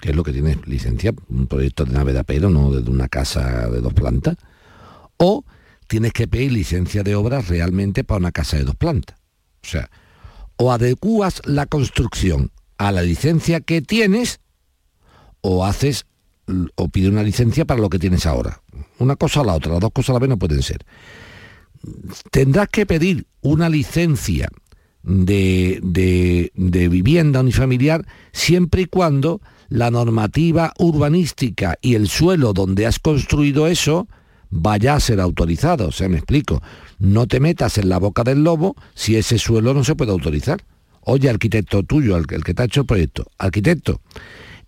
[0.00, 3.08] que es lo que tienes licencia, un proyecto de nave de apero, no de una
[3.08, 4.36] casa de dos plantas,
[5.16, 5.44] o
[5.86, 9.16] tienes que pedir licencia de obra realmente para una casa de dos plantas.
[9.62, 9.90] O sea,
[10.56, 12.50] o adecuas la construcción
[12.88, 14.40] a la licencia que tienes
[15.40, 16.06] o haces
[16.74, 18.62] o pide una licencia para lo que tienes ahora.
[18.98, 20.84] Una cosa o la otra, las dos cosas a la vez no pueden ser.
[22.30, 24.48] Tendrás que pedir una licencia
[25.02, 32.86] de, de- de vivienda unifamiliar siempre y cuando la normativa urbanística y el suelo donde
[32.86, 34.06] has construido eso
[34.50, 35.88] vaya a ser autorizado.
[35.88, 36.62] O sea, me explico.
[36.98, 40.62] No te metas en la boca del lobo si ese suelo no se puede autorizar.
[41.04, 44.00] Oye, arquitecto tuyo, el, el que te ha hecho el proyecto, arquitecto,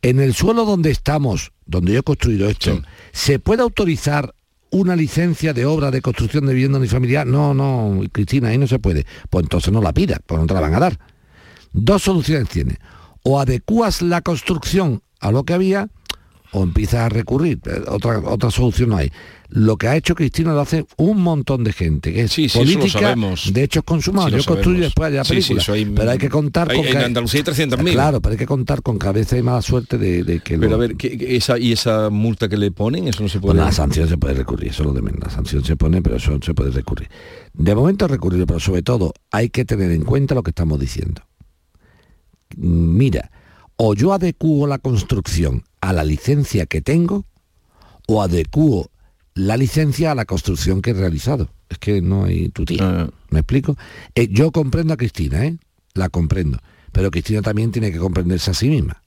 [0.02, 2.82] en el suelo donde estamos, donde yo he construido esto,
[3.12, 4.34] ¿se puede autorizar
[4.70, 7.26] una licencia de obra de construcción de vivienda unifamiliar?
[7.26, 9.06] No, no, Cristina, ahí no se puede.
[9.30, 10.98] Pues entonces no la pidas, pues no te la van a dar.
[11.72, 12.78] Dos soluciones tiene.
[13.22, 15.88] O adecuas la construcción a lo que había,
[16.52, 17.60] o empiezas a recurrir.
[17.64, 19.10] Eh, Otra, otra solución no hay.
[19.56, 22.58] Lo que ha hecho Cristina lo hace un montón de gente, que es Sí, sí,
[22.58, 23.14] política
[23.52, 24.32] de hechos consumados.
[24.32, 25.74] Sí, Yo construyo después Sí, sí, película.
[25.76, 27.92] hay- pero hay que contar hay- con en Andalucía hay 300.000.
[27.92, 30.74] Claro, pero hay que contar con cabeza y mala suerte de, de que Pero lo-
[30.74, 33.06] a ver, ¿qué- qué- esa, ¿y esa multa que le ponen?
[33.06, 33.54] Eso no se puede...
[33.54, 35.20] Bueno, la sanción se puede recurrir, eso es lo de menos.
[35.22, 37.08] La sanción se pone, pero eso se puede recurrir.
[37.52, 41.22] De momento recurrir, pero sobre todo hay que tener en cuenta lo que estamos diciendo.
[42.56, 43.30] Mira,
[43.76, 47.24] o yo adecuo la construcción a la licencia que tengo,
[48.06, 48.90] o adecuo
[49.34, 51.50] la licencia a la construcción que he realizado.
[51.68, 53.08] Es que no hay tu tía.
[53.30, 53.76] ¿Me explico?
[54.14, 55.56] Eh, yo comprendo a Cristina, ¿eh?
[55.94, 56.58] La comprendo.
[56.92, 59.02] Pero Cristina también tiene que comprenderse a sí misma.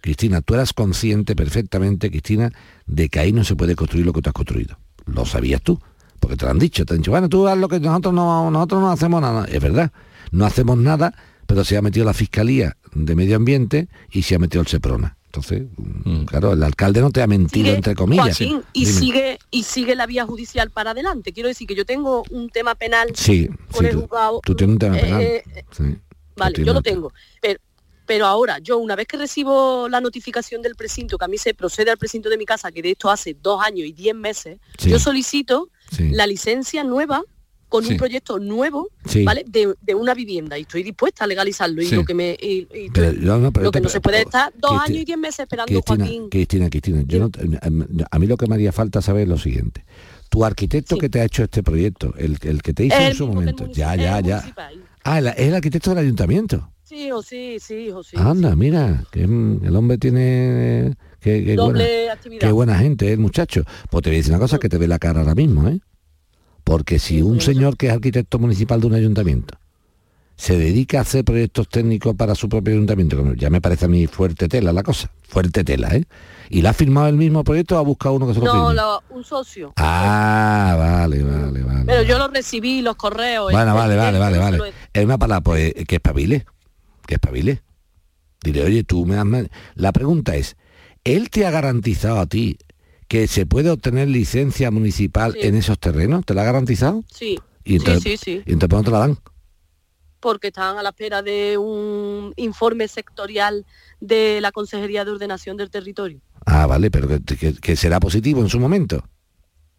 [0.00, 2.50] Cristina, tú eras consciente perfectamente, Cristina,
[2.86, 4.78] de que ahí no se puede construir lo que tú has construido.
[5.06, 5.80] Lo sabías tú,
[6.18, 8.50] porque te lo han dicho, te han dicho, bueno, tú haz lo que nosotros no,
[8.50, 9.44] nosotros no hacemos nada.
[9.44, 9.92] Es verdad,
[10.30, 11.14] no hacemos nada,
[11.46, 15.16] pero se ha metido la Fiscalía de Medio Ambiente y se ha metido el Seprona.
[15.32, 18.36] Entonces, mm, claro, el alcalde no te ha mentido, Sigue, entre comillas.
[18.36, 18.98] Joaquín, y Dime.
[18.98, 21.32] sigue y sigue la vía judicial para adelante.
[21.32, 24.40] Quiero decir que yo tengo un tema penal Sí, con sí, el tú, juzgado.
[24.44, 25.22] tú tienes un tema eh, penal.
[25.22, 25.84] eh, Sí.
[26.36, 27.12] Vale, yo lo tengo.
[27.40, 27.60] Pero,
[28.06, 31.54] pero ahora, yo una vez que recibo la notificación del precinto, que a mí se
[31.54, 34.58] procede al precinto de mi casa, que de esto hace dos años y diez meses,
[34.78, 34.90] Sí.
[34.90, 36.10] yo solicito Sí.
[36.10, 37.22] la licencia nueva
[37.70, 37.92] con Sí.
[37.92, 39.24] un proyecto nuevo, Sí.
[39.24, 39.44] ¿vale?
[39.48, 41.80] De, de una vivienda y estoy dispuesta a legalizarlo.
[41.80, 44.20] Y lo que me y- y- Pero, no, pero lo que te- no se puede
[44.20, 46.28] estar dos Cristina- años y diez meses esperando, Cristina, Joaquín.
[46.28, 47.30] Cristina, Cristina, yo no-
[48.10, 49.84] a mí lo que me haría falta saber es lo siguiente.
[50.28, 53.26] Tu arquitecto que te ha hecho este proyecto, el, el que te hizo en su
[53.26, 54.36] momento, ya, ya, ya.
[54.36, 54.84] municipal.
[55.04, 56.70] Ah, el- es el arquitecto del ayuntamiento.
[56.84, 58.16] Sí, hijo, sí, sí, hijo, sí.
[58.18, 60.96] Anda, mira, que mm, el hombre tiene...
[61.20, 62.40] Que, que Doble buena, actividad.
[62.40, 63.62] qué buena gente, ¿eh, el muchacho.
[63.90, 65.78] Pues te voy a decir una cosa que te ve la cara ahora mismo, ¿eh?
[66.64, 69.56] Porque si un señor que es arquitecto municipal de un ayuntamiento
[70.36, 74.06] se dedica a hacer proyectos técnicos para su propio ayuntamiento, ya me parece a mí
[74.06, 76.04] fuerte tela la cosa, fuerte tela, ¿eh?
[76.48, 78.72] ¿Y la ha firmado el mismo proyecto o ha buscado uno que se lo No,
[78.72, 79.72] lo- un socio.
[79.76, 81.84] Ah, vale, vale, vale.
[81.84, 83.52] Pero yo lo recibí, los correos.
[83.52, 84.72] Bueno, vale, vale, vale, vale.
[84.94, 86.46] Es una palabra, pues, que espabile,
[87.06, 87.62] que espabile.
[88.42, 89.44] Dile, oye, tú me ma-
[89.74, 90.56] La pregunta es,
[91.04, 92.56] ¿él te ha garantizado a ti
[93.10, 95.40] que se puede obtener licencia municipal Sí.
[95.42, 96.24] en esos terrenos?
[96.24, 97.02] ¿Te la ha garantizado?
[97.12, 98.42] Sí, Y entonces, sí, sí, sí.
[98.46, 99.18] ¿Y entonces por te la dan?
[100.20, 103.66] Porque están a la espera de un informe sectorial
[104.00, 106.20] de la Consejería de Ordenación del Territorio.
[106.46, 109.02] Ah, vale, pero que, que- que será positivo en su momento.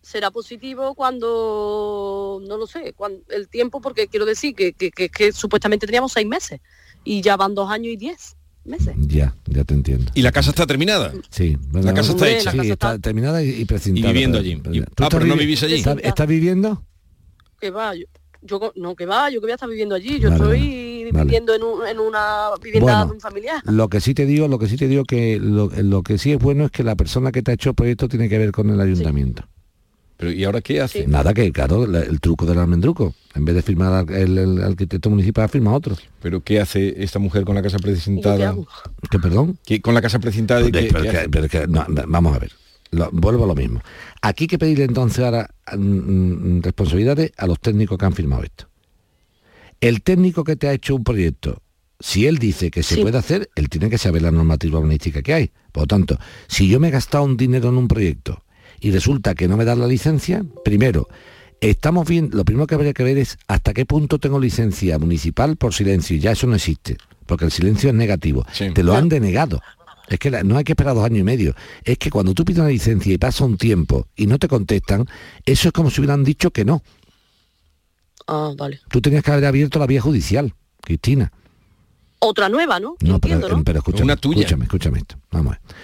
[0.04, 5.10] será positivo cuando, no lo sé, cuando, el tiempo, porque quiero decir que, que- que-
[5.10, 6.60] que supuestamente teníamos seis meses
[7.06, 8.95] y ya van dos años y diez meses.
[8.99, 10.12] Ya, ya te entiendo.
[10.16, 11.12] ¿Y la casa está terminada?
[11.30, 11.57] Sí.
[11.70, 12.51] bueno, La casa está hecha.
[12.51, 14.09] Sí, está terminada y, y precintada.
[14.09, 14.62] Y viviendo pero- allí.
[14.62, 15.76] pero- Y- ¿Tú ah, pero no vivís allí.
[15.76, 16.84] ¿Estás, estás viviendo?
[17.59, 18.05] Que va, yo,
[18.76, 21.26] no, que va, yo que voy a estar viviendo allí, yo Vale, estoy vale.
[21.26, 23.20] viviendo en, un- en una vivienda Bueno.
[23.20, 23.62] familiar.
[23.66, 26.32] Lo que sí te digo, lo que sí te digo que lo, lo que sí
[26.32, 28.51] es bueno es que la persona que te ha hecho el proyecto tiene que ver
[28.51, 29.43] con el ayuntamiento.
[30.22, 31.07] Pero ¿y ahora qué hace?
[31.07, 33.15] Nada que, claro, la- el truco del almendruco.
[33.34, 35.95] En vez de firmar al- el, el arquitecto municipal, firma otro.
[36.22, 38.55] ¿Pero qué hace esta mujer con la casa precintada?
[39.09, 39.57] ¿Qué, perdón?
[39.65, 40.63] ¿Qué- con la casa precintada?
[40.63, 41.30] qué- pero qué que- hace?
[41.30, 42.51] pero que- no, no, vamos a ver.
[42.91, 43.82] Lo- vuelvo a lo mismo.
[44.22, 48.43] Aquí hay que pedirle entonces ahora mm, mm, responsabilidades a los técnicos que han firmado
[48.43, 48.67] esto.
[49.80, 51.63] El técnico que te ha hecho un proyecto,
[51.99, 53.01] si él dice que se Sí.
[53.01, 55.51] puede hacer, él tiene que saber la normativa urbanística que hay.
[55.72, 58.43] Por lo tanto, si yo me he gastado un dinero en un proyecto
[58.82, 61.08] y resulta que no me dan la licencia, primero,
[61.62, 65.56] estamos bien, lo primero que habría que ver es hasta qué punto tengo licencia municipal
[65.56, 66.18] por silencio.
[66.18, 68.46] Ya eso no existe, porque el silencio es negativo.
[68.74, 69.62] Te lo han denegado.
[70.10, 71.56] Es que la- no hay que esperar dos años y medio.
[71.86, 75.06] Es que cuando tú pides una licencia y pasa un tiempo y no te contestan,
[75.46, 76.82] eso es como si hubieran dicho que no.
[78.28, 78.80] Ah, vale.
[78.90, 81.32] Tú tenías que haber abierto la vía judicial, Cristina.
[82.20, 82.92] Otra nueva, ¿no?
[83.00, 83.64] No, pero, Entiendo, ¿no?
[83.64, 85.16] pero escúchame, escúchame, escúchame esto.
[85.32, 85.76] Vamos a ver.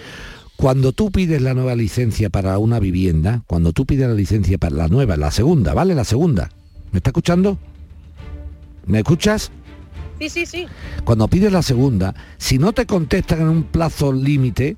[0.58, 4.74] Cuando tú pides la nueva licencia para una vivienda, cuando tú pides la licencia para
[4.74, 5.94] la nueva, la segunda, ¿vale?
[5.94, 6.50] La segunda.
[6.90, 7.58] ¿Me está escuchando?
[8.84, 9.52] ¿Me escuchas?
[10.18, 10.66] Sí, sí, sí.
[11.04, 14.76] Cuando pides la segunda, si no te contestan en un plazo límite,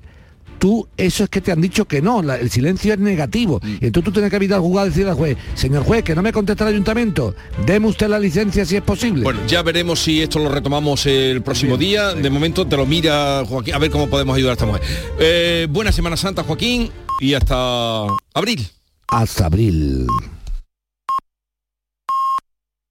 [0.61, 3.59] tú, eso es que te han dicho que no, la- el silencio es negativo.
[3.63, 6.21] Y entonces tú tienes que evitar jugar y decir al juez, señor juez, que no
[6.21, 7.33] me contesta el ayuntamiento,
[7.65, 9.23] deme usted la licencia si es posible.
[9.23, 12.13] Bueno, ya veremos si esto lo retomamos el próximo día.
[12.13, 14.81] De momento te lo mira Joaquín, a ver cómo podemos ayudar a esta mujer.
[15.19, 18.03] Eh, buena Semana Santa, Joaquín, y hasta
[18.35, 18.67] abril.
[19.07, 20.05] Hasta abril.